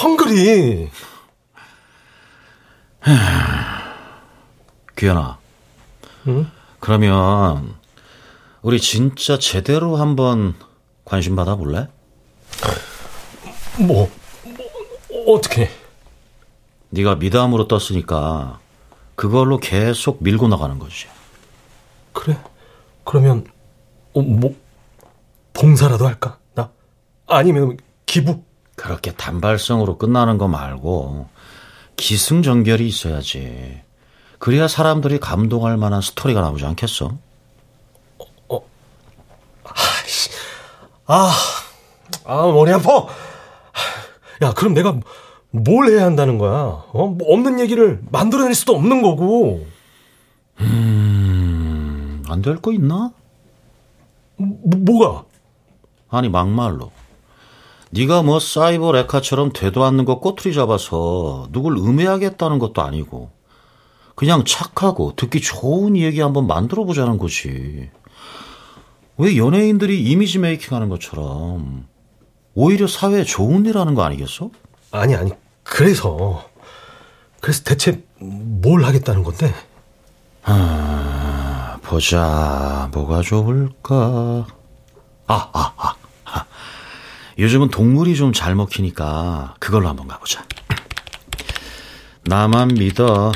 헝그리. 0.02 0.90
귀현아. 4.96 5.38
응? 6.28 6.50
그러면 6.80 7.76
우리 8.62 8.80
진짜 8.80 9.38
제대로 9.38 9.96
한번 9.96 10.54
관심 11.04 11.36
받아 11.36 11.54
볼래? 11.56 11.88
뭐, 13.78 14.10
뭐 14.44 15.34
어떻게? 15.36 15.70
네가 16.88 17.16
미담으로 17.16 17.68
떴으니까 17.68 18.58
그걸로 19.14 19.58
계속 19.58 20.22
밀고 20.22 20.48
나가는 20.48 20.78
거지. 20.78 21.06
그래? 22.16 22.38
그러면 23.04 23.44
어, 24.14 24.22
뭐 24.22 24.54
봉사라도 25.52 26.06
할까? 26.06 26.38
나 26.54 26.70
아니면 27.26 27.76
기부? 28.06 28.42
그렇게 28.74 29.12
단발성으로 29.12 29.98
끝나는 29.98 30.38
거 30.38 30.48
말고 30.48 31.28
기승전결이 31.96 32.86
있어야지. 32.88 33.82
그래야 34.38 34.66
사람들이 34.66 35.18
감동할 35.18 35.76
만한 35.76 36.00
스토리가 36.00 36.40
나오지 36.40 36.64
않겠어? 36.64 37.16
아, 41.08 41.32
아 42.24 42.42
머리 42.46 42.72
아파. 42.72 43.06
야, 44.42 44.52
그럼 44.52 44.74
내가 44.74 44.98
뭘 45.50 45.88
해야 45.88 46.04
한다는 46.04 46.38
거야? 46.38 46.84
어? 46.92 47.06
뭐 47.06 47.32
없는 47.32 47.60
얘기를 47.60 48.00
만들어낼 48.10 48.54
수도 48.54 48.74
없는 48.74 49.02
거고. 49.02 49.66
음, 50.60 51.05
안 52.28 52.42
될 52.42 52.60
거 52.60 52.72
있나? 52.72 53.12
뭐, 54.36 54.58
뭐가? 54.62 55.24
아니 56.08 56.28
막말로. 56.28 56.90
네가 57.90 58.22
뭐 58.22 58.40
사이버 58.40 58.92
레카처럼 58.92 59.52
되도 59.52 59.84
않는 59.84 60.04
거 60.04 60.18
꼬투리 60.20 60.54
잡아서 60.54 61.48
누굴 61.52 61.76
음해하겠다는 61.78 62.58
것도 62.58 62.82
아니고 62.82 63.30
그냥 64.14 64.44
착하고 64.44 65.14
듣기 65.16 65.40
좋은 65.40 65.96
얘기 65.96 66.20
한번 66.20 66.46
만들어 66.46 66.84
보자는 66.84 67.18
거지. 67.18 67.90
왜 69.18 69.36
연예인들이 69.36 70.02
이미지 70.02 70.38
메이킹 70.38 70.74
하는 70.74 70.88
것처럼 70.88 71.86
오히려 72.54 72.86
사회에 72.86 73.24
좋은 73.24 73.64
일 73.66 73.78
하는 73.78 73.94
거 73.94 74.02
아니겠어? 74.02 74.50
아니, 74.90 75.14
아니. 75.14 75.32
그래서 75.62 76.44
그래서 77.40 77.62
대체 77.64 78.04
뭘 78.18 78.84
하겠다는 78.84 79.22
건데? 79.22 79.52
아, 80.44 80.95
보자. 81.86 82.88
뭐가 82.92 83.22
좋을까? 83.22 84.46
아, 85.28 85.50
아, 85.52 85.72
아, 85.76 85.94
아. 86.24 86.44
요즘은 87.38 87.68
동물이 87.70 88.16
좀 88.16 88.32
잘 88.32 88.54
먹히니까 88.54 89.54
그걸로 89.60 89.88
한번 89.88 90.08
가보자. 90.08 90.44
나만 92.24 92.68
믿어. 92.68 93.32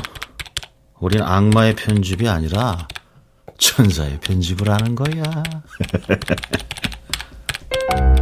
우린 0.99 1.21
악마의 1.23 1.75
편집이 1.75 2.27
아니라 2.27 2.87
천사의 3.57 4.19
편집을 4.19 4.69
하는 4.69 4.95
거야. 4.95 5.23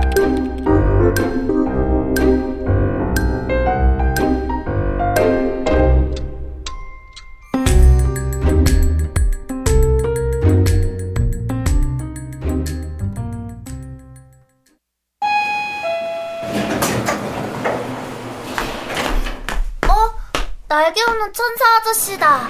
아저씨다. 21.89 22.49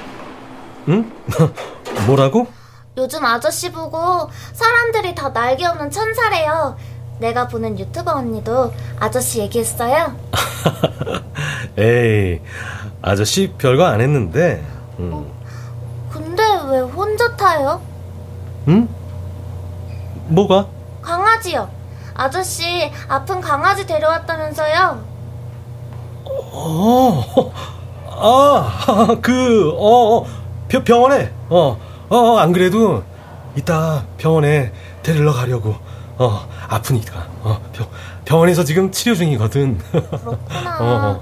응? 0.90 1.12
뭐라고? 2.08 2.48
요즘 2.98 3.24
아저씨 3.24 3.72
보고 3.72 4.30
사람들이 4.54 5.16
다 5.16 5.32
날개 5.32 5.66
없는 5.66 5.92
천사래요. 5.92 6.78
내가 7.20 7.48
보는 7.48 7.80
유튜버 7.80 8.12
언니도 8.12 8.74
아저씨 9.00 9.40
얘기했어요. 9.40 10.16
에이, 11.78 12.42
아저씨 13.02 13.54
별거 13.58 13.86
안 13.86 14.02
했는데. 14.02 14.66
음. 15.00 15.32
근데 16.10 16.44
왜 16.68 16.80
혼자 16.80 17.36
타요? 17.36 17.82
응? 18.68 18.88
뭐가? 20.28 20.68
강아지요. 21.02 21.70
아저씨 22.14 22.92
아픈 23.08 23.40
강아지 23.40 23.86
데려왔다면서요? 23.88 25.08
어, 26.26 27.54
아, 28.22 29.18
그, 29.22 29.72
어, 29.78 30.18
어, 30.18 30.26
병원에, 30.84 31.32
어, 31.50 31.80
어, 32.10 32.38
안 32.38 32.52
그래도 32.52 33.04
이따 33.56 34.06
병원에 34.18 34.72
데리러 35.04 35.32
가려고, 35.34 35.76
어, 36.18 36.48
아프니까. 36.68 37.28
어, 37.42 37.62
병, 37.74 37.88
병원에서 38.26 38.64
지금 38.64 38.92
치료 38.92 39.16
중이거든. 39.16 39.78
그렇구나. 39.92 40.78
어, 40.80 40.86
어. 40.86 41.22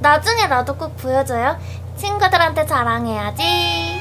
나중에 0.00 0.46
나도 0.46 0.76
꼭 0.76 0.96
보여줘요. 0.96 1.58
친구들한테 1.96 2.64
자랑해야지. 2.66 4.00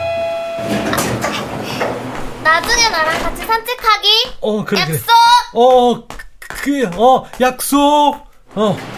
아, 0.62 2.43
나중에 2.43 2.89
나랑 2.89 3.23
같이 3.23 3.45
산책하기. 3.45 4.08
어, 4.41 4.63
그래, 4.63 4.86
그래. 4.86 4.95
약속. 4.95 5.12
어, 5.53 6.03
그, 6.39 6.89
어, 6.95 7.25
약속! 7.41 8.17
어. 8.55 8.94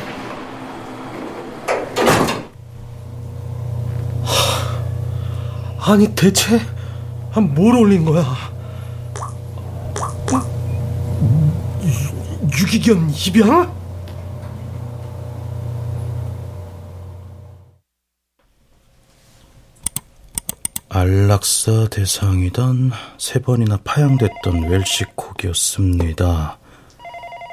아니, 5.88 6.14
대체, 6.16 6.60
아, 7.34 7.40
뭘 7.40 7.76
올린 7.78 8.04
거야? 8.04 8.26
유- 11.84 12.62
유기견 12.62 13.10
입양? 13.26 13.74
안락사 20.90 21.88
대상이던 21.90 22.92
세 23.18 23.40
번이나 23.40 23.78
파양됐던 23.84 24.70
웰시콕이었습니다. 24.70 26.58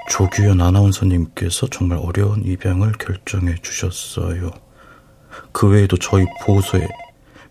조규현 0.08 0.60
아나운서님께서 0.60 1.66
정말 1.68 1.98
어려운 1.98 2.44
입양을 2.44 2.92
결정해 2.92 3.54
주셨어요. 3.62 4.50
그 5.52 5.68
외에도 5.68 5.96
저희 5.96 6.24
보호소에 6.42 6.86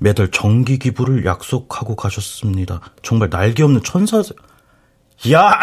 매달 0.04 0.30
정기 0.32 0.80
기부를 0.80 1.24
약속하고 1.26 1.96
가셨습니다. 1.96 2.82
정말 3.04 3.30
날개 3.30 3.64
없는 3.64 3.84
천사. 3.84 4.22
야, 5.32 5.62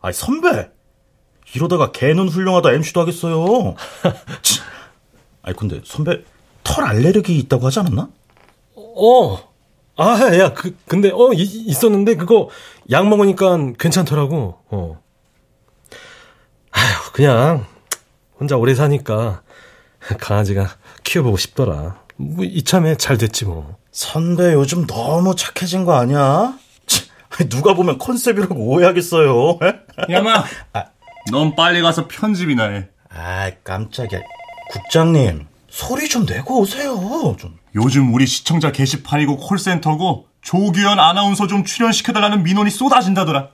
아 0.00 0.10
선배. 0.12 0.68
이러다가 1.54 1.92
개는 1.92 2.28
훌륭하다 2.28 2.72
MC도 2.72 3.00
하겠어요. 3.02 3.76
치. 4.42 4.60
아니 5.42 5.56
근데 5.56 5.80
선배 5.84 6.24
털 6.64 6.84
알레르기 6.84 7.38
있다고 7.38 7.66
하지 7.66 7.78
않았나? 7.78 8.08
어. 8.74 9.54
아, 9.98 10.36
야, 10.36 10.52
그, 10.52 10.76
근데, 10.86 11.10
어, 11.10 11.32
이- 11.32 11.40
있었는데, 11.68 12.16
그거, 12.16 12.50
약 12.90 13.08
먹으니까 13.08 13.56
괜찮더라고, 13.78 14.58
어. 14.68 15.00
아휴, 16.70 17.12
그냥, 17.14 17.64
혼자 18.38 18.58
오래 18.58 18.74
사니까, 18.74 19.40
강아지가 20.20 20.68
키워보고 21.02 21.38
싶더라. 21.38 22.04
뭐, 22.16 22.44
이참에 22.44 22.96
잘 22.96 23.18
됐지, 23.18 23.44
뭐. 23.44 23.76
선배 23.92 24.52
요즘 24.52 24.86
너무 24.86 25.34
착해진 25.34 25.84
거 25.84 25.94
아니야? 25.96 26.58
치, 26.86 27.08
누가 27.48 27.74
보면 27.74 27.98
컨셉이라고 27.98 28.54
오해하겠어요. 28.54 29.58
야마, 30.10 30.44
넌 31.30 31.54
빨리 31.56 31.80
가서 31.82 32.06
편집이나 32.08 32.64
해. 32.64 32.88
아, 33.08 33.50
깜짝이야. 33.64 34.20
국장님, 34.70 35.46
소리 35.68 36.08
좀 36.08 36.26
내고 36.26 36.60
오세요. 36.60 37.36
좀. 37.38 37.58
요즘 37.74 38.12
우리 38.14 38.26
시청자 38.26 38.72
게시판이고 38.72 39.36
콜센터고 39.36 40.26
조규현 40.42 40.98
아나운서 40.98 41.46
좀 41.46 41.64
출연시켜달라는 41.64 42.42
민원이 42.42 42.70
쏟아진다더라. 42.70 43.48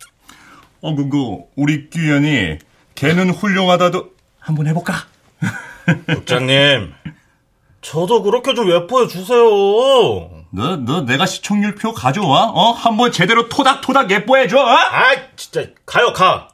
어, 0.81 0.95
그거 0.95 1.45
우리 1.57 1.89
규현이 1.91 2.59
걔는 2.95 3.31
훌륭하다도 3.31 4.11
한번 4.39 4.67
해볼까? 4.67 4.95
국장님, 6.07 6.93
저도 7.83 8.23
그렇게 8.23 8.55
좀 8.55 8.71
예뻐해 8.71 9.09
주세요. 9.09 9.45
너, 10.51 10.77
너 10.77 11.01
내가 11.03 11.27
시청률표 11.27 11.93
가져와? 11.95 12.51
어? 12.51 12.71
한번 12.73 13.11
제대로 13.13 13.49
토닥토닥 13.49 14.11
예뻐해 14.11 14.47
줘, 14.49 14.59
어? 14.59 14.67
아, 14.67 15.15
진짜 15.37 15.67
가요 15.85 16.13
가. 16.13 16.49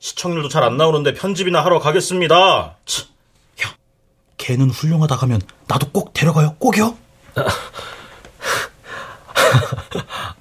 시청률도 0.00 0.48
잘 0.48 0.62
안 0.62 0.76
나오는데 0.76 1.14
편집이나 1.14 1.64
하러 1.64 1.78
가겠습니다. 1.80 2.76
치, 2.84 3.04
야, 3.64 3.74
걔는 4.36 4.70
훌륭하다 4.70 5.16
가면 5.16 5.40
나도 5.66 5.88
꼭 5.90 6.12
데려가요. 6.12 6.54
꼭이요. 6.58 6.96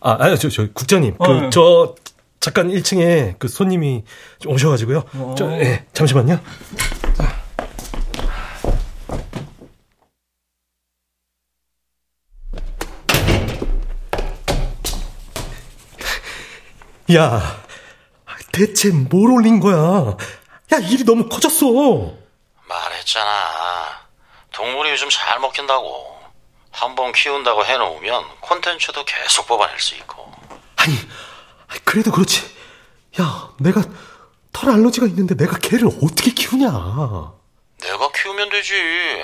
아, 0.02 0.18
아유, 0.20 0.38
저, 0.38 0.50
저, 0.50 0.68
국장님. 0.74 1.16
그, 1.18 1.24
어, 1.24 1.46
예. 1.46 1.50
저, 1.50 1.96
잠깐 2.40 2.70
1층에 2.70 3.36
그 3.40 3.48
손님이 3.48 4.04
좀 4.40 4.54
오셔가지고요. 4.54 5.04
저, 5.38 5.52
예, 5.54 5.86
잠시만요. 5.94 6.40
야, 17.16 17.66
대체 18.52 18.90
뭘 18.92 19.32
올린 19.32 19.60
거야? 19.60 20.18
야, 20.74 20.78
일이 20.80 21.04
너무 21.06 21.30
커졌어. 21.30 21.66
말했잖아. 22.68 24.02
동물이 24.52 24.92
요즘 24.92 25.10
잘 25.10 25.40
먹힌다고. 25.40 26.18
한 26.72 26.94
번 26.96 27.12
키운다고 27.12 27.66
해놓으면 27.66 28.24
콘텐츠도 28.42 29.04
계속 29.06 29.48
뽑아낼 29.48 29.80
수 29.80 29.96
있고. 29.96 30.32
아니, 30.76 30.94
그래도 31.86 32.12
그렇지. 32.12 32.44
야, 33.20 33.50
내가 33.60 33.82
털 34.54 34.70
알러지가 34.70 35.08
있는데 35.08 35.36
내가 35.36 35.58
개를 35.58 35.88
어떻게 36.04 36.30
키우냐. 36.32 36.70
내가 37.82 38.12
키우면 38.12 38.50
되지. 38.50 39.24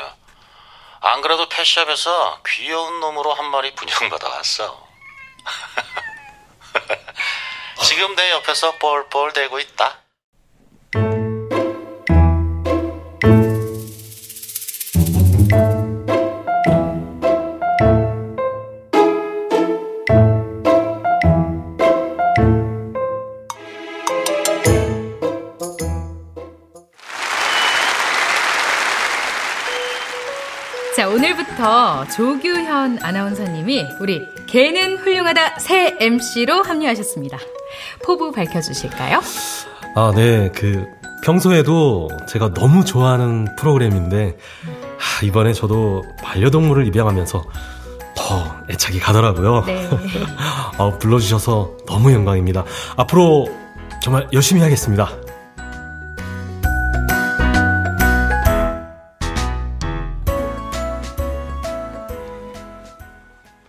안 1.01 1.21
그래도 1.21 1.47
펫샵에서 1.47 2.41
귀여운 2.47 2.99
놈으로 3.01 3.33
한 3.33 3.51
마리 3.51 3.75
분양받아 3.75 4.29
왔어. 4.29 4.87
지금 7.83 8.15
내 8.15 8.31
옆에서 8.31 8.77
뻘뻘 8.77 9.33
대고 9.33 9.59
있다. 9.59 9.97
자, 30.95 31.09
오늘부터 31.09 32.07
조규현 32.07 32.99
아나운서님이 33.01 33.85
우리 33.99 34.21
개는 34.47 34.97
훌륭하다 34.97 35.59
새 35.59 35.97
MC로 35.99 36.61
합류하셨습니다. 36.63 37.39
포부 38.03 38.31
밝혀주실까요? 38.31 39.21
아, 39.95 40.11
네. 40.15 40.51
그, 40.53 40.85
평소에도 41.23 42.09
제가 42.27 42.53
너무 42.53 42.83
좋아하는 42.83 43.47
프로그램인데, 43.57 44.37
아, 44.65 45.25
이번에 45.25 45.53
저도 45.53 46.03
반려동물을 46.21 46.85
입양하면서 46.87 47.43
더 48.15 48.55
애착이 48.69 48.99
가더라고요. 48.99 49.63
네. 49.65 49.89
아, 50.77 50.91
불러주셔서 50.99 51.77
너무 51.87 52.11
영광입니다. 52.11 52.65
앞으로 52.97 53.47
정말 54.01 54.27
열심히 54.33 54.61
하겠습니다. 54.61 55.09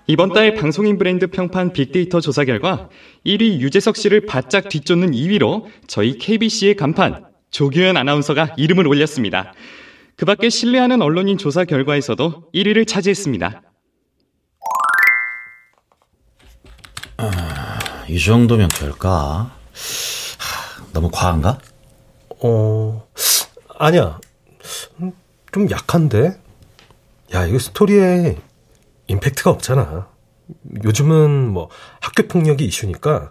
이번 0.07 0.35
달 0.35 0.55
방송인 0.55 0.99
브랜드 0.99 1.27
평판 1.29 1.73
빅데이터 1.73 2.21
조사 2.21 2.45
결과 2.45 2.91
1위 3.25 3.61
유재석 3.61 3.97
씨를 3.97 4.27
바짝 4.27 4.69
뒤쫓는 4.69 5.13
2위로 5.13 5.65
저희 5.87 6.19
KBC의 6.19 6.77
간판 6.77 7.25
조규현 7.51 7.97
아나운서가 7.97 8.55
이름을 8.59 8.87
올렸습니다. 8.87 9.55
그 10.17 10.27
밖에 10.27 10.51
신뢰하는 10.51 11.01
언론인 11.01 11.39
조사 11.39 11.65
결과에서도 11.65 12.51
1위를 12.55 12.87
차지했습니다. 12.87 13.63
이 18.09 18.19
정도면 18.19 18.69
될까? 18.69 19.57
하, 20.39 20.93
너무 20.93 21.11
과한가? 21.11 21.59
어, 22.43 23.09
아니야. 23.79 24.21
음, 25.01 25.13
좀 25.51 25.71
약한데? 25.71 26.39
야, 27.33 27.47
이거 27.47 27.59
스토리에 27.59 28.37
임팩트가 29.09 29.51
없잖아. 29.51 30.09
요즘은 30.85 31.49
뭐 31.49 31.71
학교 32.01 32.27
폭력이 32.27 32.65
이슈니까 32.65 33.31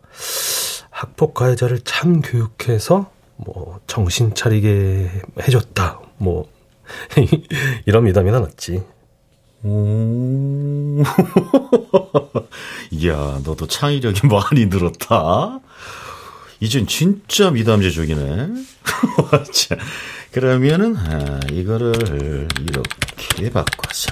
학폭 0.90 1.34
가해자를 1.34 1.82
참 1.82 2.22
교육해서 2.22 3.12
뭐 3.36 3.80
정신 3.88 4.34
차리게 4.34 5.10
해줬다. 5.42 6.00
뭐 6.18 6.50
이런 7.86 8.04
미담이나 8.06 8.40
났지. 8.40 8.84
오. 9.64 11.02
이야, 12.92 13.40
너도 13.46 13.66
창의력이 13.68 14.28
많이 14.28 14.66
늘었다. 14.66 15.60
이젠 16.60 16.86
진짜 16.86 17.50
미담제족이네. 17.50 18.50
자, 19.52 19.78
그러면은, 20.32 20.96
아, 20.98 21.40
이거를 21.52 22.48
이렇게 22.60 23.50
바꿔서. 23.50 24.12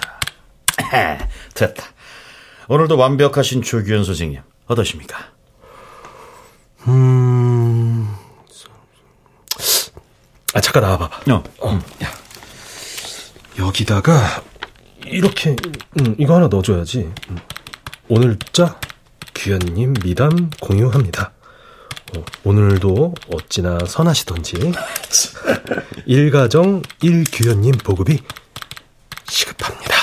됐다. 1.54 1.86
오늘도 2.68 2.98
완벽하신 2.98 3.62
조규현 3.62 4.04
선생님, 4.04 4.42
어떠십니까? 4.68 5.18
음, 6.88 8.14
아, 10.54 10.62
잠깐 10.62 10.84
나와봐봐. 10.84 11.32
어. 11.34 11.44
어, 11.60 11.80
야. 12.04 12.12
여기다가, 13.58 14.44
이렇게, 15.06 15.56
음, 16.00 16.16
이거 16.18 16.36
하나 16.36 16.48
넣어줘야지. 16.48 17.12
음. 17.30 17.38
오늘자 18.10 18.80
귀현님 19.34 19.94
미담 20.04 20.50
공유합니다. 20.60 21.32
어, 22.18 22.26
오늘도 22.44 23.14
어찌나 23.34 23.78
선하시던지 23.88 24.74
일가정 26.06 26.82
일귀현님 27.02 27.78
보급이 27.78 28.20
시급합니다. 29.30 29.96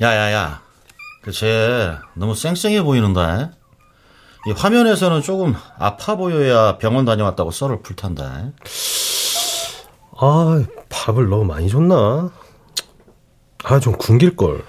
야야야, 0.00 0.62
그쟤 1.22 1.98
너무 2.14 2.34
쌩쌩해 2.34 2.82
보이는데. 2.82 3.50
이 4.46 4.52
화면에서는 4.52 5.20
조금 5.22 5.54
아파 5.78 6.16
보여야 6.16 6.78
병원 6.78 7.04
다녀왔다고 7.04 7.50
썰을 7.50 7.82
풀탄다. 7.82 8.52
아, 10.18 10.64
밥을 10.88 11.28
너무 11.28 11.44
많이 11.44 11.68
줬나? 11.68 12.30
아, 13.68 13.80
좀 13.80 13.94
굶길 13.96 14.36
걸. 14.36 14.64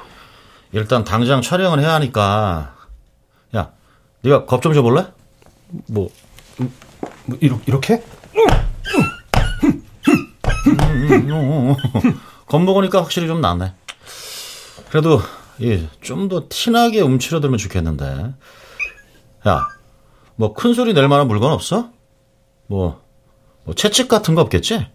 일단 0.71 1.03
당장 1.03 1.41
촬영을 1.41 1.79
해야 1.79 1.93
하니까. 1.93 2.75
야, 3.55 3.71
네가 4.21 4.45
겁 4.45 4.61
좀 4.61 4.73
줘볼래? 4.73 5.05
뭐, 5.87 6.09
음, 6.59 6.73
뭐 7.25 7.37
이렇게? 7.39 7.63
이렇게? 7.67 8.03
겁 12.47 12.61
먹으니까 12.63 13.01
확실히 13.03 13.27
좀 13.27 13.39
낫네. 13.41 13.73
그래도 14.89 15.21
좀더 16.01 16.45
티나게 16.49 17.01
움츠러들면 17.01 17.57
좋겠는데. 17.59 18.33
야, 19.47 19.67
뭐 20.35 20.53
큰 20.53 20.73
소리 20.73 20.93
낼 20.93 21.07
만한 21.07 21.27
물건 21.27 21.51
없어? 21.51 21.91
뭐, 22.67 23.01
뭐 23.63 23.75
채찍 23.75 24.07
같은 24.07 24.33
거 24.33 24.41
없겠지? 24.41 24.87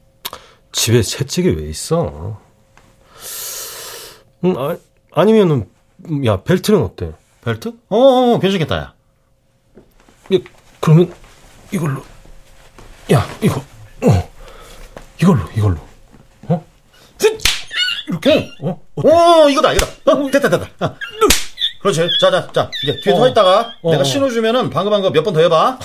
집에 0.72 1.02
채찍이 1.02 1.48
왜 1.50 1.68
있어? 1.68 2.40
음, 4.44 4.56
아, 4.58 4.76
아니면은 5.12 5.68
야 6.24 6.42
벨트는 6.42 6.82
어때? 6.82 7.12
벨트? 7.44 7.68
어, 7.88 7.96
어, 7.96 8.34
어 8.34 8.38
괜찮겠다. 8.38 8.76
야. 8.76 8.94
야, 10.34 10.38
그러면 10.80 11.12
이걸로. 11.72 12.02
야, 13.12 13.26
이거. 13.42 13.60
어. 14.02 14.30
이걸로, 15.20 15.40
이걸로. 15.56 15.76
어? 16.48 16.64
이렇게? 18.08 18.48
어? 18.62 18.80
어, 18.96 19.48
이거다, 19.48 19.72
이거다. 19.72 20.12
어, 20.12 20.30
됐다, 20.30 20.48
됐다. 20.48 20.68
아. 20.80 20.94
그렇지. 21.80 22.08
자, 22.20 22.30
자, 22.30 22.46
자. 22.52 22.70
이제 22.84 23.00
뒤에 23.02 23.12
어. 23.12 23.16
서 23.16 23.28
있다가 23.28 23.72
어. 23.82 23.90
내가 23.90 24.04
신호 24.04 24.28
주면은 24.30 24.70
방금 24.70 24.92
한 24.92 25.02
거 25.02 25.10
몇 25.10 25.22
번 25.24 25.34
더 25.34 25.40
해봐. 25.40 25.78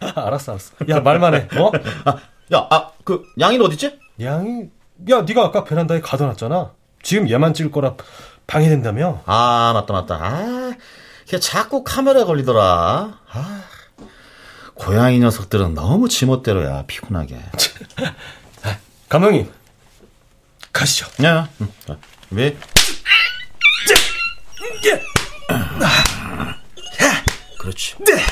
알았어, 0.14 0.52
알았어. 0.52 0.74
야, 0.88 1.00
말만 1.00 1.34
해. 1.34 1.48
어? 1.58 1.70
아, 2.04 2.16
야, 2.54 2.66
아, 2.70 2.90
그 3.04 3.22
양이는 3.40 3.64
어딨지? 3.66 3.98
양이? 4.20 4.64
야, 5.10 5.22
네가 5.22 5.44
아까 5.44 5.64
베란다에 5.64 6.00
가둬놨잖아. 6.00 6.72
지금 7.04 7.30
얘만 7.30 7.54
찍을 7.54 7.70
거라 7.70 7.94
방해된다며? 8.48 9.22
아, 9.26 9.70
맞다, 9.74 9.92
맞다. 9.92 10.16
아, 10.16 10.72
걔 11.26 11.38
자꾸 11.38 11.84
카메라에 11.84 12.24
걸리더라. 12.24 13.20
아, 13.30 13.64
고양이 14.74 15.20
녀석들은 15.20 15.74
너무 15.74 16.08
지멋대로야, 16.08 16.84
피곤하게. 16.86 17.38
감독님, 19.08 19.52
가시죠. 20.72 21.06
야, 21.24 21.48
응. 21.60 21.68
왜? 22.30 22.56
그렇지. 27.58 27.94
네. 28.04 28.24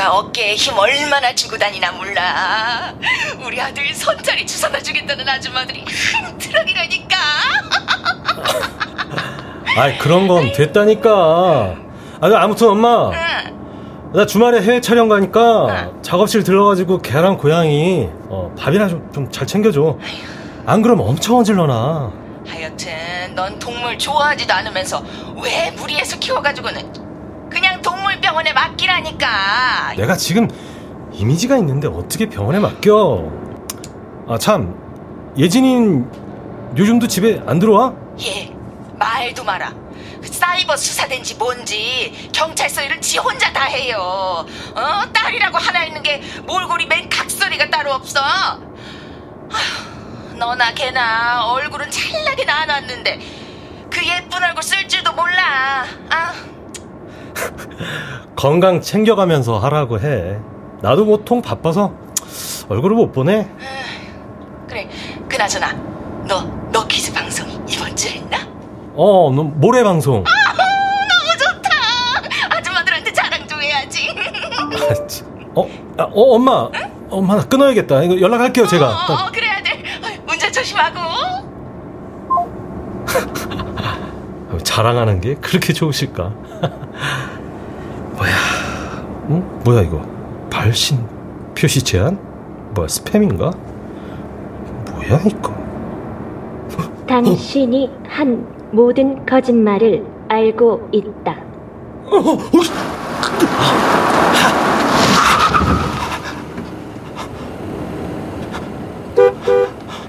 엄마가 0.00 0.14
어깨에 0.16 0.54
힘 0.54 0.78
얼마나 0.78 1.34
주고 1.34 1.58
다니나 1.58 1.92
몰라. 1.92 2.94
우리 3.44 3.60
아들 3.60 3.94
손자리 3.94 4.46
주워다 4.46 4.80
주겠다는 4.80 5.28
아줌마들이 5.28 5.84
한 6.14 6.38
트럭이라니까. 6.38 7.16
아이 9.76 9.98
그런 9.98 10.26
건 10.26 10.52
됐다니까. 10.52 11.10
아 12.20 12.30
아무튼 12.36 12.68
엄마. 12.68 13.10
응. 13.10 14.10
나 14.14 14.26
주말에 14.26 14.62
해외 14.62 14.80
촬영 14.80 15.08
가니까 15.08 15.66
응. 15.68 16.02
작업실 16.02 16.42
들러가지고 16.42 17.02
개랑 17.02 17.36
고양이 17.36 18.08
어, 18.28 18.52
밥이나 18.58 18.88
좀 18.88 19.30
잘 19.30 19.46
챙겨줘. 19.46 19.98
안 20.66 20.82
그러면 20.82 21.06
엄청 21.06 21.36
어질러나. 21.36 22.10
하여튼 22.46 23.34
넌 23.34 23.58
동물 23.58 23.98
좋아하지도 23.98 24.52
않으면서 24.52 25.02
왜 25.42 25.70
무리해서 25.72 26.18
키워가지고는 26.18 26.99
병원에 28.30 28.52
맡기라니까. 28.52 29.94
내가 29.96 30.16
지금 30.16 30.48
이미지가 31.12 31.56
있는데 31.58 31.88
어떻게 31.88 32.28
병원에 32.28 32.60
맡겨? 32.60 33.28
아, 34.28 34.38
참. 34.38 34.72
예진인 35.36 36.08
요즘도 36.76 37.08
집에 37.08 37.42
안 37.44 37.58
들어와? 37.58 37.92
예, 38.24 38.54
말도 38.94 39.42
마라. 39.42 39.74
그 40.22 40.28
사이버 40.28 40.76
수사된지 40.76 41.34
뭔지 41.34 42.30
경찰서 42.32 42.84
일을 42.84 43.00
지 43.00 43.18
혼자 43.18 43.52
다 43.52 43.64
해요. 43.64 43.96
어? 43.98 44.46
딸이라고 45.12 45.58
하나 45.58 45.84
있는 45.84 46.00
게 46.04 46.22
몰골이 46.46 46.86
맨 46.86 47.08
각소리가 47.08 47.68
따로 47.68 47.92
없어. 47.92 48.20
아휴, 48.20 50.36
너나 50.36 50.72
걔나 50.74 51.46
얼굴은 51.46 51.90
찰나게 51.90 52.44
나눠놨는데 52.44 53.20
그 53.90 54.06
예쁜 54.06 54.44
얼굴 54.44 54.62
쓸 54.62 54.86
줄도 54.86 55.14
몰라. 55.14 55.84
아. 56.10 56.59
건강 58.36 58.80
챙겨가면서 58.80 59.58
하라고 59.58 60.00
해. 60.00 60.38
나도 60.82 61.04
보통 61.04 61.42
바빠서 61.42 61.92
얼굴을 62.68 62.96
못 62.96 63.12
보내. 63.12 63.48
그래, 64.68 64.88
그나저나 65.28 65.72
너, 66.26 66.42
너 66.72 66.86
퀴즈 66.86 67.12
방송 67.12 67.46
이번 67.68 67.94
주에 67.96 68.12
했나? 68.12 68.38
어, 68.94 69.32
너 69.34 69.42
모레 69.42 69.82
방송. 69.82 70.24
아, 70.26 70.52
너무 70.52 71.36
좋다. 71.38 72.56
아줌마들한테 72.56 73.12
자랑 73.12 73.46
좀 73.46 73.60
해야지. 73.60 74.08
어, 75.54 75.68
아, 75.98 76.04
어, 76.04 76.34
엄마, 76.34 76.68
응? 76.74 77.06
엄마 77.10 77.36
나 77.36 77.44
끊어야겠다. 77.44 78.04
이거 78.04 78.20
연락할게요, 78.20 78.66
제가. 78.66 78.88
어, 78.88 79.12
어 79.12 79.30
그래야 79.32 79.62
돼. 79.62 79.82
운전 80.28 80.52
조심하고. 80.52 81.00
자랑하는 84.62 85.20
게 85.20 85.34
그렇게 85.34 85.72
좋으실까? 85.72 86.32
뭐야? 89.30 89.40
응? 89.40 89.60
뭐야 89.64 89.82
이거? 89.82 90.02
발신 90.50 91.06
표시 91.56 91.82
제한? 91.82 92.18
뭐야 92.74 92.88
스팸인가? 92.88 93.56
뭐야 94.92 95.20
이거? 95.24 95.60
당신이 97.06 97.90
한 98.08 98.46
모든 98.72 99.24
거짓말을 99.26 100.04
알고 100.28 100.88
있다. 100.92 101.32
어, 102.06 102.16
어, 102.16 102.38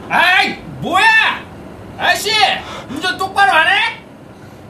아이 0.10 0.56
뭐야? 0.82 1.06
아저씨 1.98 2.32
운전 2.90 3.18
똑바로 3.18 3.52
안 3.52 3.68
해? 3.68 3.72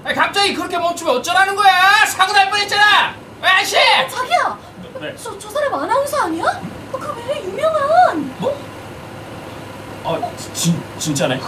아니, 0.04 0.16
갑자기 0.16 0.54
그렇게 0.54 0.78
멈추면 0.78 1.18
어쩌라는 1.18 1.56
거야? 1.56 2.06
사고 2.08 2.34
날 2.34 2.50
뻔했잖아. 2.50 3.22
아저씨! 3.42 3.78
아, 3.78 4.08
자기야! 4.08 4.58
네. 5.00 5.16
저, 5.16 5.38
저 5.38 5.50
사람 5.50 5.74
아나운서 5.74 6.18
아니야? 6.26 6.46
어, 6.92 6.98
그왜 6.98 7.44
유명한? 7.44 8.36
뭐? 8.40 8.56
어, 10.04 10.36
진, 11.02 11.16
진짜네. 11.16 11.42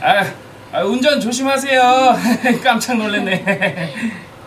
아, 0.00 0.24
아, 0.70 0.82
운전 0.84 1.20
조심하세요. 1.20 2.16
깜짝 2.62 2.96
놀랐네. 2.96 3.92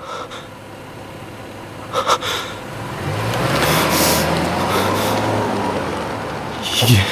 이게 6.84 7.11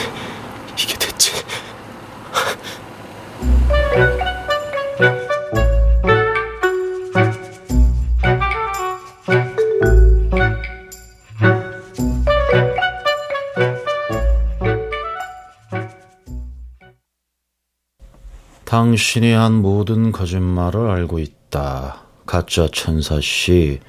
당신이 18.79 19.33
한 19.33 19.55
모든 19.55 20.13
거짓말을 20.13 20.89
알고 20.89 21.19
있다. 21.19 22.03
가짜 22.25 22.65
천사 22.71 23.19
씨. 23.19 23.81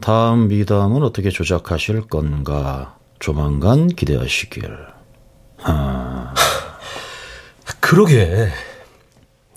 다음 0.00 0.48
미담은 0.48 1.04
어떻게 1.04 1.30
조작하실 1.30 2.08
건가? 2.08 2.96
조만간 3.20 3.86
기대하시길. 3.86 4.76
하... 5.58 6.34
그러게. 7.78 8.48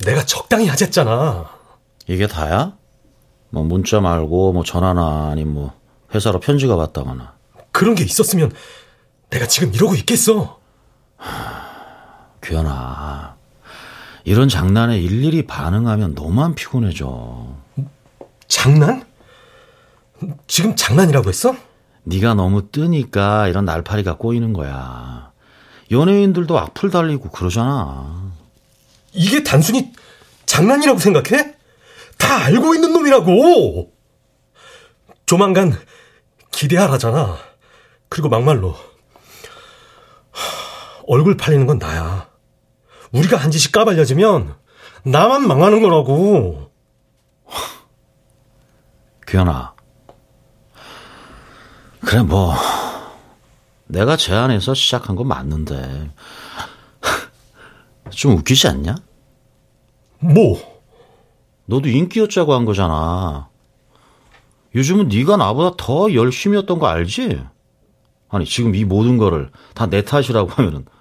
내가 0.05 0.23
적당히 0.23 0.67
하랬잖아. 0.67 1.49
이게 2.05 2.27
다야? 2.27 2.77
뭐 3.49 3.63
문자 3.63 3.99
말고 3.99 4.53
뭐 4.53 4.63
전화나 4.63 5.31
아니 5.31 5.45
뭐 5.45 5.73
회사로 6.13 6.39
편지가 6.39 6.75
왔다거나. 6.75 7.33
그런 7.71 7.95
게 7.95 8.03
있었으면 8.03 8.51
내가 9.31 9.47
지금 9.47 9.73
이러고 9.73 9.95
있겠어. 9.95 10.59
규현아, 12.43 13.38
이런 14.23 14.49
장난에 14.49 14.99
일일이 14.99 15.45
반응하면 15.47 16.13
너만 16.15 16.55
피곤해져. 16.55 17.55
장난? 18.47 19.05
지금 20.47 20.75
장난이라고 20.75 21.29
했어? 21.29 21.55
네가 22.03 22.33
너무 22.33 22.71
뜨니까 22.71 23.47
이런 23.47 23.65
날파리가 23.65 24.17
꼬이는 24.17 24.53
거야. 24.53 25.31
연예인들도 25.91 26.57
악플 26.57 26.89
달리고 26.89 27.29
그러잖아. 27.29 28.31
이게 29.13 29.43
단순히 29.43 29.91
장난이라고 30.45 30.99
생각해? 30.99 31.55
다 32.17 32.43
알고 32.45 32.75
있는 32.75 32.93
놈이라고! 32.93 33.91
조만간 35.25 35.73
기대하라잖아. 36.51 37.37
그리고 38.09 38.29
막말로. 38.29 38.75
얼굴 41.07 41.37
팔리는 41.37 41.65
건 41.65 41.79
나야. 41.79 42.28
우리가 43.11 43.37
한 43.37 43.51
짓이 43.51 43.71
까발려지면 43.71 44.55
나만 45.03 45.47
망하는 45.47 45.81
거라고. 45.81 46.71
규현아. 49.27 49.73
그래, 52.01 52.21
뭐. 52.23 52.53
내가 53.87 54.15
제안해서 54.17 54.73
시작한 54.73 55.15
건 55.15 55.27
맞는데. 55.27 56.11
좀 58.11 58.33
웃기지 58.37 58.67
않냐? 58.67 58.95
뭐? 60.19 60.59
너도 61.65 61.87
인기였자고 61.89 62.53
한 62.53 62.65
거잖아. 62.65 63.49
요즘은 64.75 65.07
네가 65.09 65.37
나보다 65.37 65.75
더 65.77 66.13
열심히 66.13 66.57
했던 66.57 66.79
거 66.79 66.87
알지? 66.87 67.41
아니 68.29 68.45
지금 68.45 68.75
이 68.75 68.83
모든 68.85 69.17
거를 69.17 69.51
다 69.73 69.87
내 69.87 70.03
탓이라고 70.03 70.49
하면은 70.49 70.85
아, 70.87 70.98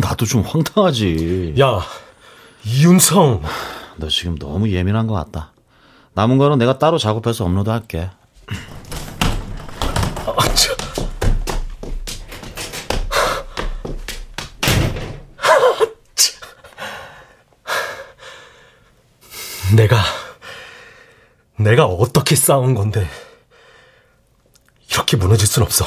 나도 0.00 0.24
좀 0.26 0.42
황당하지. 0.42 1.54
야, 1.58 1.80
이윤성. 2.64 3.42
너 3.96 4.08
지금 4.08 4.36
너무 4.38 4.70
예민한 4.70 5.06
것 5.06 5.14
같다. 5.14 5.52
남은 6.14 6.38
거는 6.38 6.58
내가 6.58 6.78
따로 6.78 6.98
작업해서 6.98 7.44
업로드 7.44 7.70
할게. 7.70 8.10
아, 10.26 10.54
저... 10.54 10.74
내가 19.76 19.96
내가 21.56 21.86
어떻게 21.86 22.34
싸운 22.34 22.74
건데 22.74 23.08
이렇게 24.90 25.16
무너질 25.16 25.46
순 25.46 25.62
없어. 25.62 25.84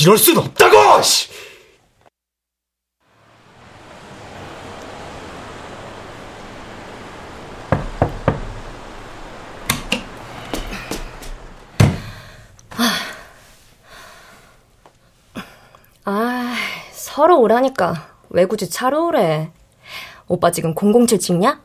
이럴 0.00 0.16
순 0.16 0.38
없다고! 0.38 1.02
씨! 1.02 1.28
아, 16.04 16.56
서로 17.12 17.40
오라니까 17.40 18.06
왜 18.28 18.46
굳이 18.46 18.70
차로 18.70 19.08
오래? 19.08 19.50
오빠 20.28 20.52
지금 20.52 20.74
007 20.76 21.18
찍냐? 21.18 21.60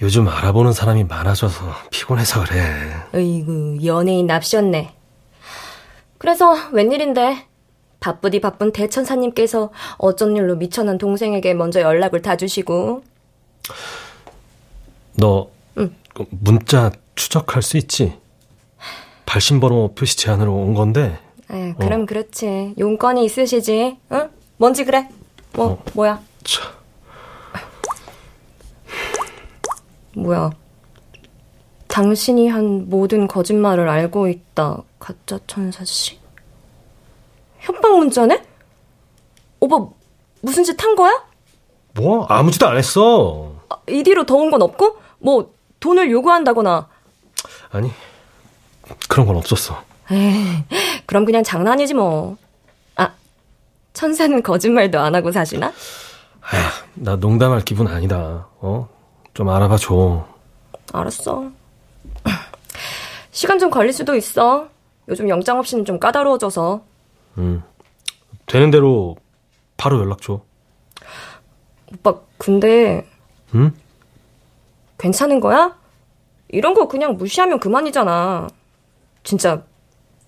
요즘 0.00 0.26
알아보는 0.26 0.72
사람이 0.72 1.04
많아져서 1.04 1.66
피곤해서 1.90 2.44
그래. 2.44 2.94
으이구, 3.14 3.80
연예인 3.84 4.26
납셨네. 4.26 4.94
그래서 6.16 6.54
웬일인데? 6.72 7.46
바쁘디 8.00 8.40
바쁜 8.40 8.72
대천사님께서 8.72 9.70
어쩐 9.98 10.34
일로 10.34 10.56
미천한 10.56 10.96
동생에게 10.96 11.52
먼저 11.52 11.82
연락을 11.82 12.22
다 12.22 12.36
주시고. 12.36 13.02
너 15.18 15.50
응. 15.76 15.94
그 16.14 16.24
문자 16.30 16.90
추적할 17.16 17.60
수 17.60 17.76
있지? 17.76 18.18
발신번호 19.26 19.94
표시 19.94 20.16
제한으로 20.16 20.54
온 20.54 20.72
건데. 20.72 21.18
에, 21.50 21.74
그럼 21.78 22.02
어. 22.02 22.06
그렇지. 22.06 22.74
용건이 22.78 23.24
있으시지. 23.24 23.98
응? 24.12 24.30
뭔지 24.56 24.84
그래? 24.84 25.08
뭐 25.52 25.66
어. 25.72 25.82
뭐야? 25.94 26.20
참. 26.44 26.64
뭐야? 30.14 30.50
당신이 31.88 32.48
한 32.48 32.88
모든 32.88 33.26
거짓말을 33.28 33.88
알고 33.88 34.28
있다. 34.28 34.82
가짜 34.98 35.38
천사 35.46 35.84
씨. 35.84 36.18
협박 37.60 37.98
문자네? 37.98 38.42
오빠 39.60 39.86
무슨 40.42 40.64
짓 40.64 40.82
한 40.82 40.94
거야? 40.94 41.24
뭐 41.94 42.26
아무 42.26 42.50
짓도 42.50 42.66
안 42.68 42.76
했어. 42.76 43.52
아, 43.68 43.76
이 43.88 44.02
뒤로 44.02 44.24
더온건 44.26 44.62
없고? 44.62 44.98
뭐 45.18 45.52
돈을 45.80 46.10
요구한다거나. 46.10 46.88
아니 47.70 47.90
그런 49.08 49.26
건 49.26 49.36
없었어. 49.36 49.82
에이, 50.10 50.64
그럼 51.06 51.24
그냥 51.24 51.42
장난이지 51.42 51.94
뭐. 51.94 52.36
아, 52.96 53.12
천사는 53.92 54.42
거짓말도 54.42 54.98
안 54.98 55.14
하고 55.14 55.32
사시나? 55.32 55.68
아, 55.68 56.70
나 56.94 57.16
농담할 57.16 57.62
기분 57.62 57.88
아니다. 57.88 58.48
어? 58.60 58.88
좀 59.34 59.48
알아봐 59.48 59.76
줘. 59.78 60.26
알았어. 60.92 61.50
시간 63.32 63.58
좀 63.58 63.70
걸릴 63.70 63.92
수도 63.92 64.14
있어. 64.14 64.68
요즘 65.08 65.28
영장 65.28 65.58
없이는 65.58 65.84
좀 65.84 65.98
까다로워져서. 65.98 66.82
음. 67.38 67.62
되는 68.46 68.70
대로 68.70 69.16
바로 69.76 69.98
연락 70.00 70.22
줘. 70.22 70.40
오빠, 71.92 72.14
근데. 72.38 73.06
응? 73.54 73.72
괜찮은 74.98 75.40
거야? 75.40 75.76
이런 76.48 76.74
거 76.74 76.88
그냥 76.88 77.16
무시하면 77.16 77.60
그만이잖아. 77.60 78.48
진짜 79.24 79.62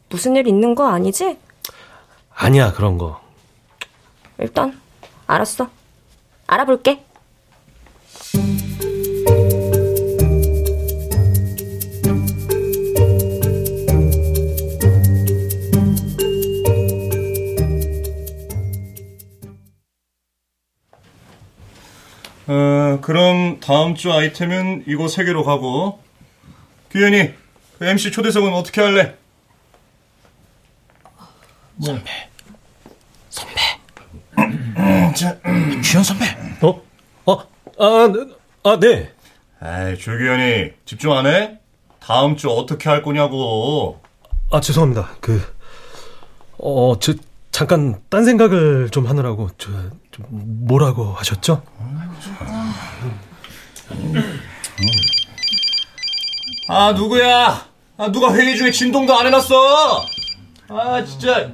무슨 0.08 0.36
일 0.36 0.46
있는 0.46 0.74
거 0.74 0.88
아니지? 0.88 1.38
아니야, 2.34 2.72
그런 2.72 2.98
거. 2.98 3.20
일단 4.38 4.80
알았어. 5.26 5.68
알아볼게. 6.46 7.04
어, 22.46 22.98
그럼 23.02 23.60
다음 23.60 23.94
주 23.94 24.10
아이템은 24.10 24.84
이거 24.86 25.06
세 25.06 25.24
개로 25.24 25.44
가고 25.44 26.00
규현이 26.90 27.34
그 27.78 27.84
MC 27.84 28.10
초대석은 28.10 28.54
어떻게 28.54 28.80
할래? 28.80 29.16
뭐. 31.78 31.86
선배. 31.86 32.10
선배. 33.30 33.60
자, 35.14 35.38
규현 35.82 36.02
선배. 36.04 36.24
어? 36.62 36.82
어? 37.26 37.38
아, 37.78 38.12
아, 38.64 38.78
네. 38.80 39.12
에이, 39.62 39.98
조규현이 39.98 40.70
집중 40.84 41.12
안 41.16 41.26
해? 41.26 41.58
다음 42.00 42.36
주 42.36 42.48
어떻게 42.50 42.88
할 42.88 43.02
거냐고. 43.02 44.00
아, 44.50 44.60
죄송합니다. 44.60 45.10
그, 45.20 45.40
어, 46.58 46.98
저, 47.00 47.14
잠깐 47.50 48.00
딴 48.08 48.24
생각을 48.24 48.90
좀 48.90 49.06
하느라고, 49.06 49.50
저, 49.58 49.70
좀 50.10 50.26
뭐라고 50.30 51.12
하셨죠? 51.14 51.62
아, 56.68 56.92
누구야? 56.92 57.66
아, 57.96 58.12
누가 58.12 58.32
회의 58.34 58.56
중에 58.56 58.70
진동도 58.70 59.14
안 59.18 59.26
해놨어? 59.26 60.06
아, 60.68 61.04
진짜. 61.04 61.50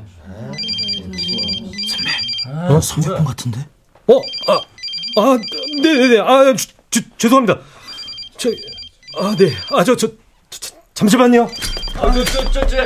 어? 2.69 2.81
선배분 2.81 3.25
같은데? 3.25 3.67
어? 4.07 4.17
아, 4.49 4.61
아, 5.21 5.39
네네네. 5.83 6.19
아, 6.21 6.55
주, 6.55 6.69
주, 6.91 7.03
죄송합니다. 7.19 7.61
저, 8.37 8.51
아, 9.19 9.35
네. 9.37 9.53
아, 9.71 9.85
저, 9.85 9.97
저, 9.97 10.09
저 10.51 10.75
잠시만요. 10.95 11.49
아, 11.97 12.13
저, 12.13 12.25
저, 12.25 12.51
저, 12.51 12.67
저. 12.67 12.77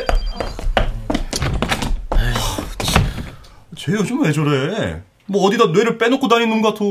쟤 3.76 3.93
요즘 3.93 4.22
왜 4.22 4.33
저래? 4.33 5.03
뭐 5.26 5.47
어디다 5.47 5.66
뇌를 5.66 5.99
빼놓고 5.99 6.26
다니는 6.29 6.62
것 6.62 6.72
같아. 6.74 6.85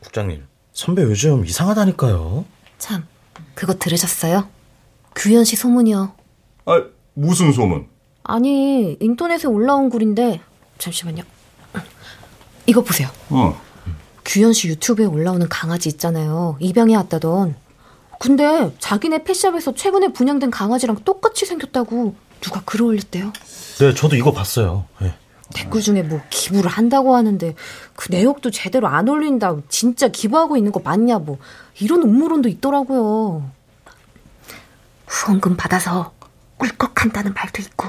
국장님, 0.00 0.44
선배 0.72 1.02
요즘 1.02 1.44
이상하다니까요. 1.44 2.44
참, 2.78 3.06
그거 3.54 3.74
들으셨어요? 3.74 4.48
규현 5.14 5.44
씨 5.44 5.56
소문이요. 5.56 6.12
아, 6.66 6.84
무슨 7.14 7.52
소문? 7.52 7.88
아니, 8.22 8.96
인터넷에 9.00 9.48
올라온 9.48 9.90
글인데, 9.90 10.40
잠시만요. 10.78 11.24
이거 12.68 12.82
보세요. 12.82 13.08
어. 13.30 13.58
규현 14.26 14.52
씨 14.52 14.68
유튜브에 14.68 15.06
올라오는 15.06 15.48
강아지 15.48 15.88
있잖아요. 15.88 16.58
입양해 16.60 16.94
왔다던. 16.96 17.56
근데 18.20 18.74
자기네 18.78 19.24
펫샵에서 19.24 19.74
최근에 19.74 20.08
분양된 20.12 20.50
강아지랑 20.50 20.98
똑같이 21.04 21.46
생겼다고 21.46 22.14
누가 22.42 22.60
글을 22.66 22.84
올렸대요. 22.86 23.32
네, 23.78 23.94
저도 23.94 24.16
이거 24.16 24.32
봤어요. 24.32 24.84
네. 25.00 25.14
댓글 25.54 25.80
중에 25.80 26.02
뭐 26.02 26.20
기부를 26.28 26.70
한다고 26.70 27.16
하는데 27.16 27.54
그 27.96 28.08
내역도 28.12 28.50
제대로 28.50 28.86
안 28.88 29.08
올린다. 29.08 29.56
진짜 29.70 30.08
기부하고 30.08 30.58
있는 30.58 30.72
거 30.72 30.80
맞냐 30.80 31.20
뭐 31.20 31.38
이런 31.80 32.02
음모론도 32.02 32.50
있더라고요. 32.50 33.50
후원금 35.06 35.56
받아서 35.56 36.12
꿀꺽한다는 36.58 37.32
말도 37.32 37.62
있고. 37.62 37.86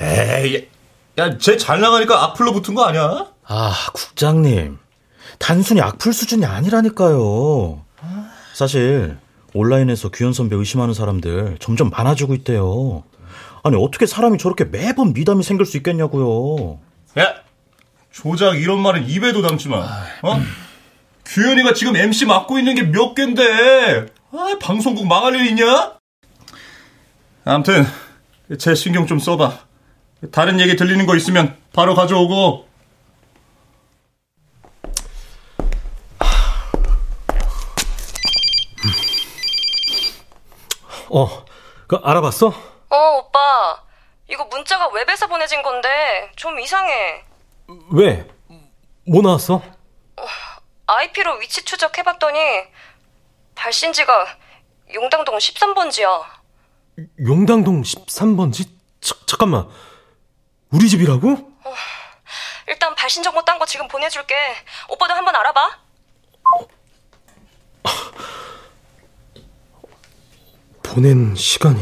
에이, 0.00 0.66
야, 1.18 1.38
쟤 1.38 1.56
잘 1.56 1.80
나가니까 1.80 2.24
악플로 2.24 2.52
붙은 2.54 2.74
거 2.74 2.82
아니야? 2.84 3.28
아, 3.48 3.72
국장님. 3.92 4.78
단순히 5.38 5.80
악플 5.80 6.12
수준이 6.12 6.44
아니라니까요. 6.44 7.84
사실 8.54 9.18
온라인에서 9.54 10.10
규현 10.10 10.32
선배 10.32 10.56
의심하는 10.56 10.94
사람들 10.94 11.58
점점 11.60 11.90
많아지고 11.90 12.34
있대요. 12.34 13.04
아니 13.62 13.76
어떻게 13.76 14.06
사람이 14.06 14.38
저렇게 14.38 14.64
매번 14.64 15.12
미담이 15.12 15.42
생길 15.42 15.66
수 15.66 15.76
있겠냐고요. 15.76 16.78
야, 17.18 17.34
조작 18.12 18.54
이런 18.60 18.80
말은 18.80 19.08
입에도 19.08 19.42
담지 19.42 19.68
마. 19.68 19.78
어? 20.22 20.40
규현이가 21.26 21.74
지금 21.74 21.96
MC 21.96 22.26
맡고 22.26 22.58
있는 22.58 22.74
게 22.76 22.82
몇 22.84 23.14
갠데. 23.14 24.06
아, 24.32 24.56
방송국 24.60 25.06
망할 25.06 25.34
일 25.34 25.46
있냐? 25.48 25.94
아무튼 27.44 27.84
제 28.58 28.74
신경 28.74 29.06
좀 29.06 29.18
써봐. 29.18 29.58
다른 30.32 30.60
얘기 30.60 30.76
들리는 30.76 31.04
거 31.06 31.14
있으면 31.16 31.56
바로 31.72 31.94
가져오고. 31.94 32.65
어, 41.16 41.46
그 41.88 41.96
알아봤어? 42.02 42.48
어, 42.90 42.96
오빠. 43.18 43.82
이거 44.28 44.44
문자가 44.44 44.88
웹에서 44.88 45.26
보내진 45.28 45.62
건데 45.62 46.30
좀 46.36 46.58
이상해. 46.60 47.24
왜? 47.90 48.28
뭐 49.08 49.22
나왔어? 49.22 49.62
IP로 50.86 51.36
위치 51.36 51.64
추적해봤더니 51.64 52.38
발신지가 53.54 54.26
용당동 54.94 55.36
13번지야. 55.38 56.24
용당동 57.26 57.80
13번지? 57.82 58.68
잠깐만. 59.26 59.68
우리 60.70 60.88
집이라고? 60.88 61.36
일단 62.68 62.94
발신 62.94 63.22
정보 63.22 63.42
딴 63.42 63.58
거 63.58 63.64
지금 63.64 63.88
보내줄게. 63.88 64.34
오빠도 64.90 65.14
한번 65.14 65.34
알아봐. 65.34 65.78
보낸 70.86 71.34
시간이 71.34 71.80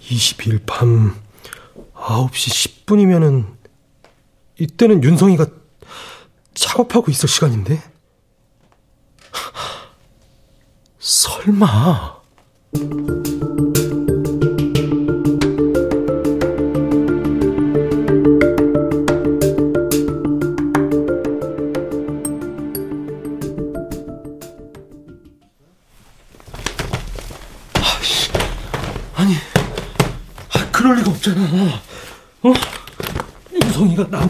22일 0.00 0.60
밤 0.66 1.16
9시 1.94 2.84
10분이면은 2.86 3.46
이때는 4.58 5.02
윤성이가 5.02 5.46
작업하고 6.54 7.10
있을 7.10 7.28
시간인데? 7.28 7.82
설마. 10.98 12.22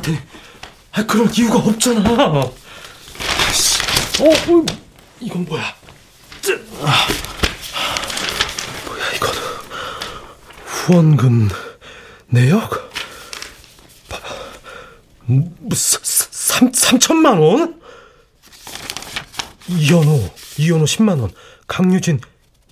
나한테 0.03 0.23
아, 0.93 1.07
그럴 1.07 1.31
이유가 1.39 1.59
없잖아. 1.59 2.11
어, 2.11 2.41
어, 2.41 2.55
이건 5.21 5.45
뭐야? 5.47 5.75
뭐야 8.87 9.13
이건? 9.17 9.31
후원금 10.67 11.49
내역? 12.27 12.93
봐봐, 14.09 14.29
뭐, 15.25 15.51
사, 15.75 15.99
삼, 16.03 16.71
3천만 16.73 17.41
원? 17.41 17.81
이현호, 19.69 20.35
이현호 20.59 20.85
10만 20.85 21.21
원, 21.21 21.33
강유진 21.67 22.21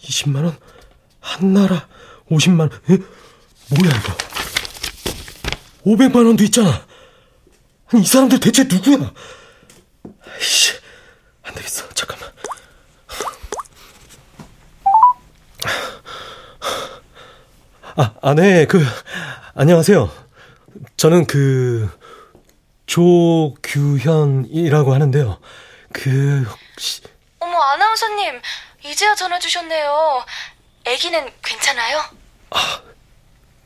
20만 0.02 0.44
원, 0.44 0.58
한나라 1.20 1.86
50만 2.30 2.60
원. 2.60 2.70
에? 2.90 2.98
뭐야 3.70 3.96
이거? 3.96 4.16
500만 5.86 6.26
원도 6.26 6.44
있잖아. 6.44 6.89
아니, 7.92 8.02
이 8.02 8.06
사람들 8.06 8.40
대체 8.40 8.64
누구야? 8.64 9.12
씨, 10.40 10.72
안 11.42 11.54
되겠어. 11.54 11.88
잠깐만. 11.90 12.30
아, 17.96 18.14
아, 18.22 18.34
네, 18.34 18.66
그, 18.66 18.80
안녕하세요. 19.54 20.10
저는 20.96 21.26
그, 21.26 21.90
조규현이라고 22.86 24.94
하는데요. 24.94 25.38
그, 25.92 26.42
혹시, 26.74 27.02
어머, 27.40 27.58
아나운서님. 27.60 28.40
이제야 28.84 29.14
전화 29.14 29.38
주셨네요. 29.38 30.24
아기는 30.86 31.30
괜찮아요? 31.44 32.02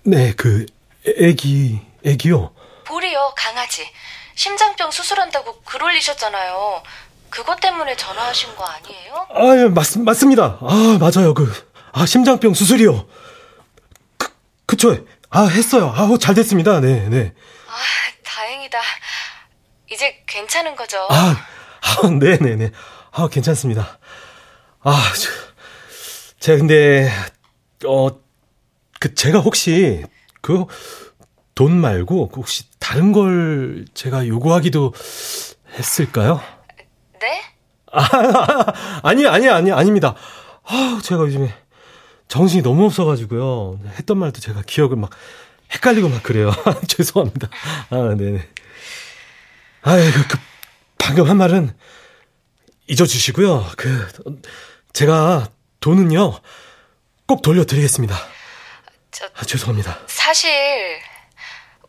네, 0.02 0.32
그, 0.34 0.66
애기, 1.06 1.80
애기요. 2.04 2.52
보리요, 2.84 3.32
강아지. 3.36 3.86
심장병 4.34 4.90
수술한다고 4.90 5.60
글 5.62 5.82
올리셨잖아요. 5.82 6.82
그것 7.30 7.60
때문에 7.60 7.96
전화하신 7.96 8.54
거 8.56 8.64
아니에요? 8.64 9.26
아, 9.30 9.56
예, 9.56 9.68
맞, 9.68 9.98
맞습니다. 9.98 10.58
아, 10.60 10.98
맞아요. 11.00 11.34
그, 11.34 11.52
아, 11.92 12.06
심장병 12.06 12.54
수술이요. 12.54 13.08
그, 14.16 14.28
그쵸. 14.66 15.04
아, 15.30 15.46
했어요. 15.46 15.92
아, 15.96 16.08
잘 16.20 16.34
됐습니다. 16.34 16.80
네, 16.80 17.08
네. 17.08 17.32
아, 17.68 17.74
다행이다. 18.24 18.78
이제 19.90 20.22
괜찮은 20.26 20.76
거죠? 20.76 21.06
아, 21.10 21.36
아, 21.80 22.08
네네네. 22.08 22.70
아, 23.12 23.28
괜찮습니다. 23.28 23.98
아, 24.82 25.12
저, 25.16 25.30
제가 26.40 26.58
근데, 26.58 27.10
어, 27.86 28.08
그, 29.00 29.14
제가 29.14 29.40
혹시, 29.40 30.04
그, 30.40 30.66
돈 31.54 31.76
말고, 31.76 32.28
그 32.28 32.36
혹시 32.40 32.64
다른 32.78 33.12
걸 33.12 33.84
제가 33.94 34.26
요구하기도 34.26 34.92
했을까요? 35.78 36.40
네? 37.20 37.42
아, 37.92 38.00
아니, 39.02 39.26
아니, 39.26 39.48
아니, 39.48 39.70
아닙니다. 39.72 40.14
아, 40.64 41.00
제가 41.02 41.22
요즘에 41.22 41.54
정신이 42.28 42.62
너무 42.62 42.86
없어가지고요. 42.86 43.78
했던 43.98 44.18
말도 44.18 44.40
제가 44.40 44.62
기억을 44.66 44.96
막 44.96 45.10
헷갈리고 45.72 46.08
막 46.08 46.22
그래요. 46.22 46.52
죄송합니다. 46.88 47.48
아, 47.90 48.14
네네. 48.16 48.48
아, 49.82 49.96
그, 49.96 50.28
그, 50.28 50.38
방금 50.98 51.28
한 51.28 51.36
말은 51.36 51.74
잊어주시고요. 52.88 53.66
그, 53.76 54.08
제가 54.92 55.48
돈은요, 55.80 56.40
꼭 57.26 57.42
돌려드리겠습니다. 57.42 58.16
저, 59.10 59.26
아, 59.34 59.44
죄송합니다. 59.44 59.98
사실 60.06 60.50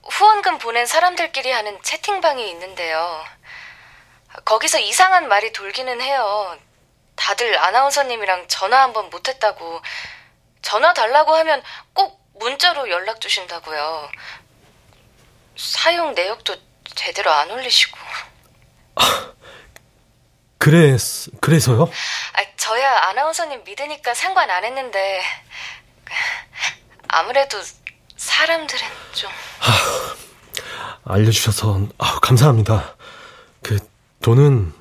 후원금 0.05 0.59
보낸 0.59 0.85
사람들끼리 0.85 1.51
하는 1.51 1.81
채팅방이 1.81 2.49
있는데요. 2.51 3.23
거기서 4.43 4.79
이상한 4.79 5.27
말이 5.27 5.51
돌기는 5.51 6.01
해요. 6.01 6.57
다들 7.15 7.57
아나운서님이랑 7.57 8.47
전화 8.47 8.81
한번 8.81 9.09
못했다고 9.09 9.81
전화 10.61 10.93
달라고 10.93 11.35
하면 11.37 11.63
꼭 11.93 12.21
문자로 12.35 12.89
연락 12.89 13.21
주신다고요. 13.21 14.09
사용 15.57 16.13
내역도 16.13 16.55
제대로 16.95 17.31
안 17.31 17.49
올리시고. 17.51 17.97
그래, 20.57 20.97
그래서요? 21.41 21.83
아, 22.33 22.55
저야 22.57 23.09
아나운서님 23.09 23.63
믿으니까 23.63 24.13
상관 24.13 24.49
안 24.49 24.65
했는데 24.65 25.23
아무래도 27.07 27.61
사람들은 28.17 28.87
좀 29.13 29.29
알려주셔서 31.03 31.87
아, 31.97 32.19
감사합니다. 32.19 32.95
그 33.61 33.77
돈은 34.21 34.73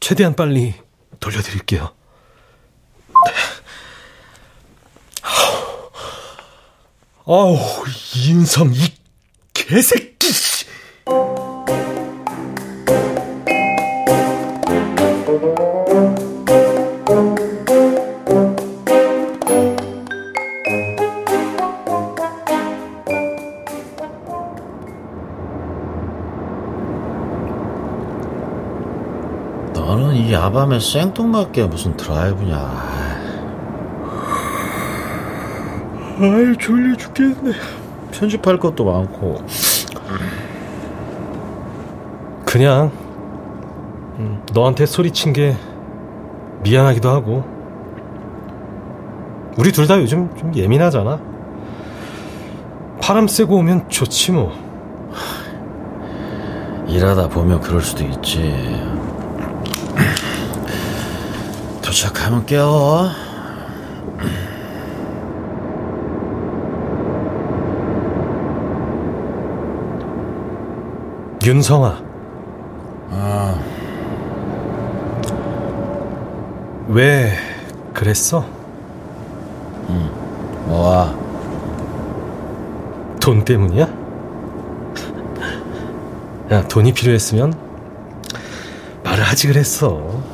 최대한 0.00 0.34
빨리 0.34 0.74
돌려드릴게요. 1.20 1.94
아우, 7.24 7.56
인성, 8.16 8.72
이 8.74 8.92
개새끼! 9.54 10.32
야밤에 30.52 30.78
생뚱맞게 30.80 31.64
무슨 31.64 31.96
드라이브냐. 31.96 32.56
아이, 36.20 36.56
졸려 36.60 36.94
죽겠네. 36.94 37.52
편집할 38.12 38.58
것도 38.58 38.84
많고. 38.84 39.42
그냥 42.44 42.90
음, 44.18 44.42
너한테 44.52 44.84
소리친 44.84 45.32
게 45.32 45.56
미안하기도 46.62 47.08
하고 47.08 47.44
우리 49.56 49.72
둘 49.72 49.86
다 49.86 49.98
요즘 49.98 50.28
좀 50.36 50.54
예민하잖아 50.54 51.18
바람 53.00 53.26
쐬고 53.26 53.56
오면 53.56 53.88
좋지 53.88 54.32
뭐 54.32 54.52
일하다 56.88 57.28
보면 57.30 57.62
그럴 57.62 57.80
수도 57.80 58.04
있지. 58.04 58.91
도착하면 61.92 62.46
깨워. 62.46 63.10
윤성아 71.44 72.02
아, 73.10 73.60
왜 76.88 77.36
그랬어? 77.92 78.46
뭐야? 80.64 81.14
돈 83.20 83.44
때문이야? 83.44 83.88
야, 86.52 86.68
돈이 86.68 86.94
필요했으면 86.94 87.52
말을 89.04 89.24
하지 89.24 89.46
그랬어. 89.48 90.31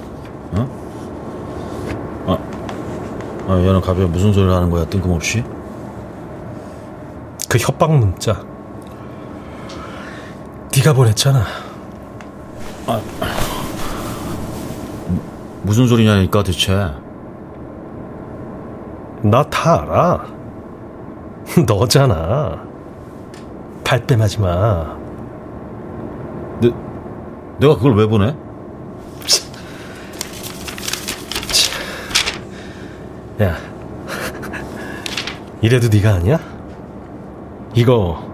아, 3.48 3.56
얘는 3.58 3.80
갑자기 3.80 4.04
무슨 4.06 4.32
소리를 4.32 4.52
하는 4.54 4.68
거야, 4.68 4.84
뜬금없이? 4.84 5.42
그 7.48 7.56
협박 7.58 7.92
문자. 7.96 8.42
네가 10.76 10.92
보냈잖아. 10.92 11.42
무슨 15.62 15.86
소리냐니까, 15.86 16.42
대체. 16.42 16.72
나 19.22 19.42
다 19.44 19.80
알아. 19.82 20.24
너잖아. 21.66 22.62
발뺌하지 23.82 24.40
마. 24.40 24.96
내, 26.60 26.70
내가 27.58 27.74
그걸 27.76 27.96
왜 27.96 28.06
보내? 28.06 28.36
야, 33.40 33.56
이래도 35.60 35.88
네가 35.88 36.14
아니야? 36.14 36.38
이거 37.74 38.26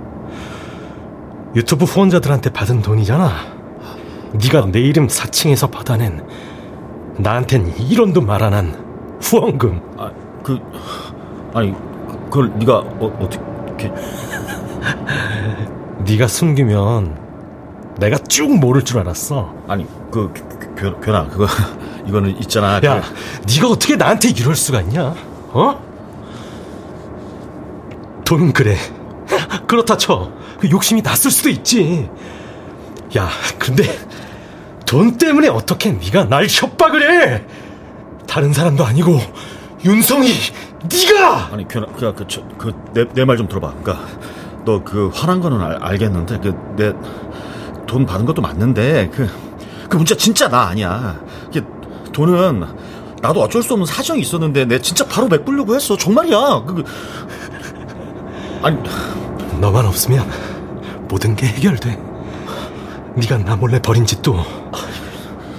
유튜브 1.55 1.84
후원자들한테 1.84 2.50
받은 2.50 2.82
돈이잖아. 2.82 3.30
네가 4.32 4.66
내 4.72 4.80
이름 4.80 5.09
사칭해서 5.09 5.68
받아낸 5.68 6.26
나한텐 7.18 7.74
1원도 7.74 8.24
말 8.24 8.42
안 8.42 8.55
한 8.55 8.84
후원금. 9.20 9.80
아, 9.98 10.11
그 10.42 10.59
아니 11.55 11.72
그걸 12.30 12.50
네가 12.59 12.78
어, 12.78 13.18
어떻게 13.20 13.92
네가 16.05 16.26
숨기면 16.26 17.22
내가 17.98 18.18
쭉 18.28 18.59
모를 18.59 18.82
줄 18.82 18.98
알았어. 18.98 19.55
아니 19.68 19.86
그 20.11 20.32
변, 20.76 21.00
변아 21.00 21.26
그거 21.28 21.46
이거는 22.07 22.36
있잖아. 22.42 22.80
야, 22.84 23.02
네가 23.46 23.68
어떻게 23.68 23.96
나한테 23.96 24.28
이럴 24.30 24.55
수가 24.55 24.80
있냐? 24.82 25.14
어? 25.52 25.80
돈 28.24 28.52
그래. 28.52 28.76
그렇다 29.66 29.96
쳐. 29.96 30.30
그 30.59 30.70
욕심이 30.70 31.02
났을 31.02 31.30
수도 31.30 31.48
있지. 31.50 32.09
야, 33.16 33.28
근데 33.59 33.84
돈 34.86 35.16
때문에 35.16 35.48
어떻게 35.48 35.92
네가 35.92 36.24
날 36.24 36.46
협박을 36.48 37.02
해? 37.38 37.44
다른 38.26 38.52
사람도 38.52 38.84
아니고 38.84 39.18
윤성이 39.84 40.28
네가 40.90 41.50
아니 41.52 41.64
변아 41.66 41.86
그그내 41.86 43.07
내 43.14 43.24
말 43.24 43.36
좀 43.36 43.48
들어봐. 43.48 43.72
그러니까 43.82 44.07
너 44.64 44.82
그 44.82 45.11
화난 45.12 45.40
거는 45.40 45.61
알, 45.61 45.78
알겠는데 45.82 46.38
그 46.38 46.55
내 46.76 46.92
돈 47.86 48.07
받은 48.07 48.24
것도 48.26 48.40
맞는데 48.42 49.11
그 49.14 49.28
그 49.88 49.96
문자 49.98 50.14
진짜 50.16 50.48
나 50.48 50.62
아니야. 50.62 51.20
돈은 52.14 52.64
나도 53.20 53.42
어쩔 53.42 53.62
수 53.62 53.72
없는 53.74 53.84
사정이 53.86 54.20
있었는데 54.22 54.64
내 54.66 54.78
진짜 54.80 55.06
바로 55.06 55.28
메꾸려고 55.28 55.74
했어. 55.74 55.96
정말이야. 55.96 56.62
그, 56.66 56.74
그 56.74 56.84
아니 58.62 58.78
너만 59.60 59.84
없으면 59.86 60.26
모든 61.08 61.36
게 61.36 61.46
해결돼. 61.46 61.98
네가 63.16 63.38
나 63.38 63.56
몰래 63.56 63.78
벌인 63.80 64.06
짓도 64.06 64.44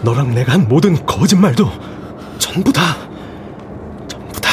너랑 0.01 0.33
내가 0.33 0.53
한 0.53 0.67
모든 0.67 1.05
거짓말도 1.05 1.71
전부 2.37 2.71
다 2.73 2.81
전부 4.07 4.39
다 4.41 4.49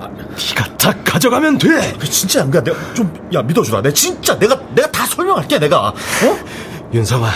네가 0.00 0.76
다 0.76 0.92
가져가면 1.04 1.58
돼. 1.58 1.92
그 1.98 2.08
진짜 2.08 2.42
안 2.42 2.50
가. 2.50 2.62
내가 2.62 2.76
좀 2.94 3.12
야 3.34 3.42
믿어주라. 3.42 3.82
내 3.82 3.92
진짜 3.92 4.38
내가 4.38 4.58
내가 4.74 4.90
다 4.90 5.04
설명할게. 5.06 5.58
내가 5.58 5.88
어? 5.88 5.94
윤성아 6.92 7.28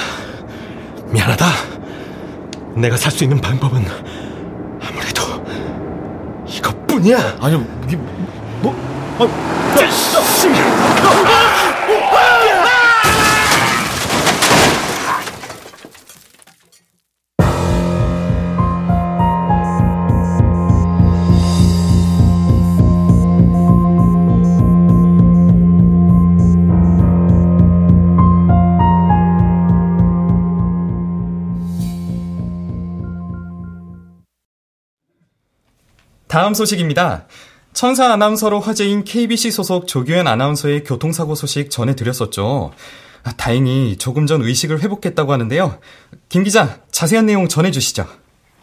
미안하다. 1.11 1.47
내가 2.75 2.97
살 2.97 3.11
수 3.13 3.25
있는 3.25 3.41
방법은 3.41 3.85
아무래도 4.81 5.23
이것뿐이야. 6.47 7.37
아니 7.41 7.61
이게 7.87 7.97
뭐? 8.63 8.75
아, 9.19 9.27
다음 36.31 36.55
소식입니다. 36.55 37.27
천사 37.73 38.13
아나운서로 38.13 38.61
화제인 38.61 39.03
KBC 39.03 39.51
소속 39.51 39.89
조규현 39.89 40.29
아나운서의 40.29 40.85
교통사고 40.85 41.35
소식 41.35 41.73
전해드렸었죠. 41.73 42.71
아, 43.25 43.33
다행히 43.33 43.97
조금 43.99 44.29
전 44.29 44.41
의식을 44.41 44.81
회복했다고 44.81 45.33
하는데요. 45.33 45.81
김 46.29 46.45
기자, 46.45 46.79
자세한 46.93 47.27
내용 47.27 47.49
전해주시죠. 47.49 48.07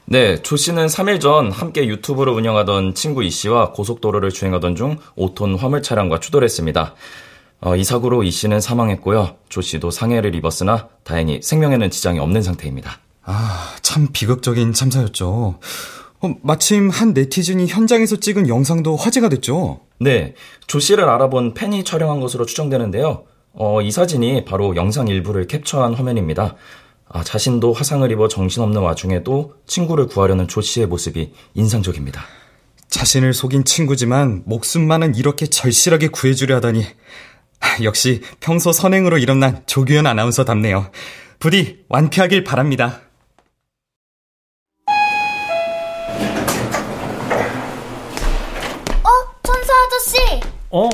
네, 0.05 0.41
조 0.41 0.55
씨는 0.55 0.87
3일 0.87 1.19
전 1.19 1.51
함께 1.51 1.85
유튜브를 1.87 2.31
운영하던 2.31 2.95
친구 2.95 3.21
이 3.21 3.29
씨와 3.29 3.73
고속도로를 3.73 4.31
주행하던 4.31 4.77
중 4.77 4.97
5톤 5.17 5.57
화물 5.57 5.83
차량과 5.83 6.21
추돌했습니다. 6.21 6.95
어, 7.59 7.75
이 7.75 7.83
사고로 7.83 8.23
이 8.23 8.31
씨는 8.31 8.61
사망했고요. 8.61 9.35
조 9.49 9.61
씨도 9.61 9.91
상해를 9.91 10.35
입었으나 10.35 10.87
다행히 11.03 11.41
생명에는 11.43 11.91
지장이 11.91 12.19
없는 12.19 12.43
상태입니다. 12.43 12.99
아, 13.23 13.75
참 13.81 14.07
비극적인 14.13 14.71
참사였죠. 14.71 15.59
어, 16.21 16.35
마침 16.41 16.89
한 16.89 17.13
네티즌이 17.13 17.67
현장에서 17.67 18.15
찍은 18.15 18.47
영상도 18.47 18.95
화제가 18.95 19.29
됐죠. 19.29 19.81
네, 19.99 20.33
조 20.65 20.79
씨를 20.79 21.07
알아본 21.07 21.53
팬이 21.53 21.83
촬영한 21.83 22.19
것으로 22.19 22.45
추정되는데요. 22.45 23.25
어, 23.53 23.81
이 23.81 23.91
사진이 23.91 24.45
바로 24.45 24.75
영상 24.75 25.07
일부를 25.07 25.47
캡처한 25.47 25.93
화면입니다. 25.93 26.55
아, 27.09 27.23
자신도 27.23 27.73
화상을 27.73 28.09
입어 28.11 28.27
정신없는 28.27 28.81
와중에도 28.81 29.55
친구를 29.65 30.07
구하려는 30.07 30.47
조 30.47 30.61
씨의 30.61 30.87
모습이 30.87 31.33
인상적입니다. 31.53 32.21
자신을 32.89 33.33
속인 33.33 33.63
친구지만 33.63 34.43
목숨만은 34.45 35.15
이렇게 35.15 35.47
절실하게 35.47 36.09
구해주려 36.09 36.55
하다니. 36.57 36.85
역시 37.83 38.21
평소 38.39 38.71
선행으로 38.71 39.17
일어난 39.17 39.63
조규현 39.65 40.05
아나운서답네요. 40.05 40.91
부디 41.39 41.83
완쾌하길 41.89 42.43
바랍니다. 42.43 43.01
어? 50.69 50.89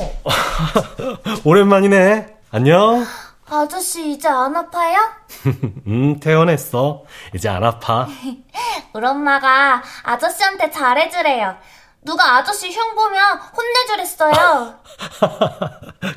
오랜만이네. 1.44 2.36
안녕. 2.50 3.04
아저씨 3.50 4.12
이제 4.12 4.28
안 4.28 4.56
아파요? 4.56 4.98
음, 5.86 6.20
퇴원했어. 6.20 7.04
이제 7.34 7.48
안 7.48 7.64
아파. 7.64 8.06
우리 8.94 9.06
엄마가 9.06 9.82
아저씨한테 10.04 10.70
잘해주래요. 10.70 11.56
누가 12.02 12.36
아저씨 12.36 12.70
흉 12.70 12.94
보면 12.94 13.38
혼내주랬어요. 13.56 14.74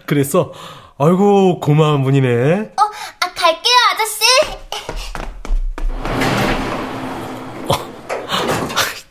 그랬어? 0.05 0.51
아이고, 0.99 1.59
고마운 1.59 2.03
분이네. 2.03 2.73
어, 2.77 2.81
아, 2.81 3.33
갈게요, 3.33 3.75
아저씨. 3.93 4.25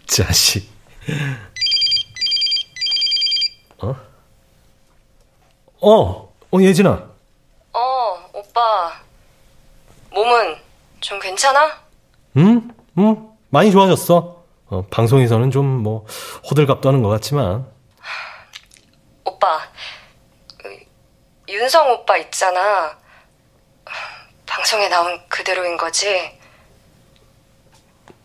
자식. 0.07 0.71
어, 5.81 6.33
어, 6.51 6.61
예진아. 6.61 7.11
어, 7.73 8.31
오빠. 8.33 9.01
몸은 10.11 10.57
좀 11.01 11.19
괜찮아? 11.19 11.79
응? 12.39 12.71
응? 12.99 13.31
많이 13.51 13.71
좋아졌어. 13.71 14.45
어, 14.69 14.87
방송에서는 14.91 15.51
좀 15.51 15.65
뭐, 15.67 16.07
호들갑 16.49 16.81
떠는 16.81 17.03
것 17.03 17.09
같지만. 17.11 17.67
오빠. 19.25 19.61
그, 20.59 20.79
윤성 21.49 21.91
오빠 21.91 22.17
있잖아. 22.19 22.99
방송에 24.47 24.89
나온 24.89 25.21
그대로인 25.29 25.77
거지? 25.77 26.39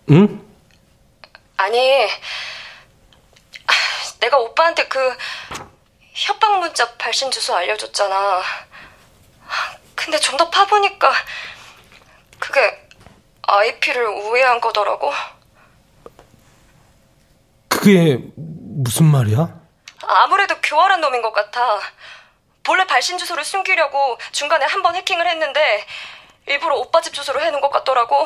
응? 0.10 0.41
아니, 1.58 2.06
아, 3.68 3.74
내가 4.20 4.39
오빠한테 4.39 4.88
그 4.88 4.99
협박 6.14 6.59
문자 6.59 6.95
발신 6.97 7.32
주소 7.32 7.55
알려줬잖아. 7.55 8.41
근데 9.95 10.18
좀 10.20 10.38
더 10.38 10.49
파보니까 10.49 11.12
그게 12.39 12.88
IP를 13.43 14.07
우회한 14.07 14.59
거더라고. 14.62 15.12
그게 17.68 18.18
무슨 18.36 19.05
말이야? 19.05 19.59
아무래도 20.03 20.55
교활한 20.62 21.01
놈인 21.01 21.22
것 21.22 21.32
같아. 21.34 21.80
본래 22.64 22.86
발신 22.86 23.18
주소를 23.18 23.43
숨기려고 23.43 24.18
중간에 24.32 24.66
한 24.66 24.82
번 24.82 24.95
해킹을 24.95 25.28
했는데 25.28 25.86
일부러 26.47 26.76
오빠 26.78 27.01
집 27.01 27.14
주소로 27.14 27.39
해놓은 27.41 27.62
것 27.62 27.70
같더라고. 27.70 28.26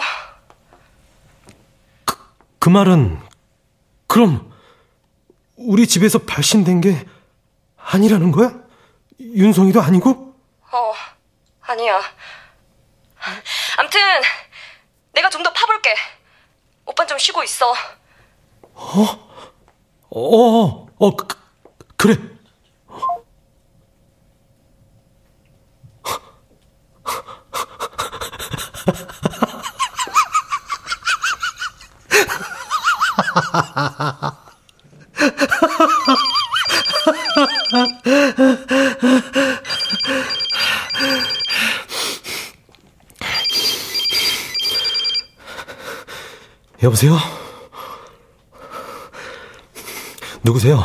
그 2.59 2.69
말은, 2.69 3.19
그럼, 4.07 4.51
우리 5.55 5.87
집에서 5.87 6.19
발신된 6.19 6.81
게 6.81 7.05
아니라는 7.91 8.31
거야? 8.31 8.51
윤성이도 9.19 9.81
아니고? 9.81 10.33
어, 10.71 10.93
아니야. 11.61 12.01
암튼 13.77 13.99
내가 15.13 15.29
좀 15.29 15.43
더 15.43 15.51
파볼게. 15.53 15.93
오빤 16.85 17.07
좀 17.07 17.17
쉬고 17.17 17.43
있어. 17.43 17.71
어? 18.73 19.03
어, 20.09 20.87
어, 20.97 21.15
그, 21.15 21.27
그래. 21.97 22.15
여보세요? 46.83 47.17
누구세요? 50.43 50.83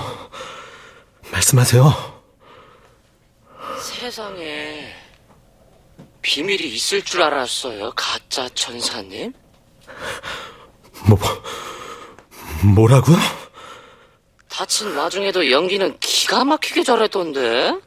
말씀하세요. 1.31 1.93
세상에 3.81 4.95
비밀이 6.23 6.69
있을 6.75 7.03
줄 7.03 7.23
알았어요, 7.23 7.93
가짜 7.95 8.49
천사님? 8.51 9.33
뭐, 11.07 11.19
뭐라고요? 12.75 13.17
다친 14.49 14.97
와중에도 14.97 15.51
연기는 15.51 15.99
기가 15.99 16.45
막히게 16.45 16.83
잘했던데? 16.85 17.79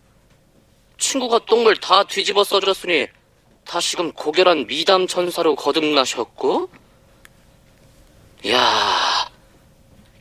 친구가 1.03 1.39
똥을 1.45 1.75
다 1.77 2.03
뒤집어 2.05 2.43
써줬으니 2.45 3.07
다시금 3.65 4.13
고결한 4.13 4.67
미담 4.67 5.05
천사로 5.05 5.55
거듭나셨고? 5.55 6.69
야 8.49 9.29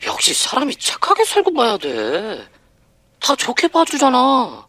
역시 0.05 0.33
사람이 0.33 0.75
착하게 0.75 1.23
살고 1.23 1.53
봐야 1.53 1.77
돼. 1.77 2.45
다 3.21 3.35
좋게 3.35 3.69
봐주잖아. 3.69 4.67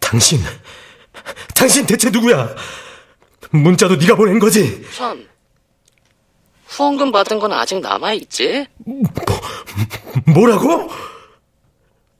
당신, 0.00 0.40
당신 1.54 1.86
대체 1.86 2.10
누구야? 2.10 2.54
문자도 3.50 3.96
네가 3.96 4.16
보낸 4.16 4.40
거지? 4.40 4.84
참, 4.92 5.28
후원금 6.66 7.12
받은 7.12 7.38
건 7.38 7.52
아직 7.52 7.80
남아있지? 7.80 8.66
뭐라고? 10.34 10.90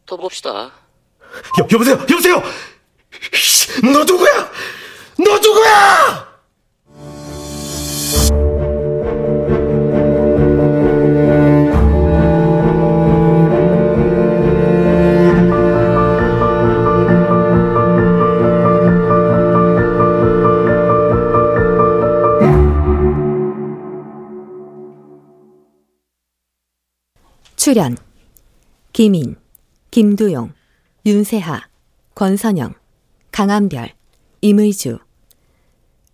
더 0.07 0.16
봅시다. 0.16 0.72
여, 1.59 1.66
여보세요, 1.72 1.95
여보세요! 2.09 2.43
너 3.83 4.05
누구야? 4.05 4.51
너 5.18 5.39
누구야? 5.39 6.31
출연 27.57 27.97
김인, 28.93 29.37
김두용, 29.91 30.53
윤세하, 31.07 31.62
권선영, 32.14 32.74
강한별, 33.32 33.94
임의주 34.42 34.98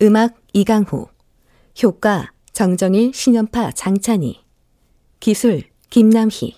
음악 0.01 0.39
이강호 0.53 1.09
효과 1.83 2.31
정정일, 2.53 3.13
신연파, 3.13 3.71
장찬희 3.71 4.39
기술 5.19 5.63
김남희. 5.89 6.55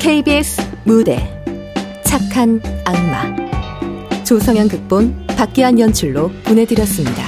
KBS 0.00 0.62
무대 0.84 1.18
착한 2.04 2.60
악마. 2.86 3.36
조성현 4.24 4.68
극본 4.68 5.27
박기환 5.38 5.78
연출로 5.78 6.32
보내드렸습니다. 6.42 7.22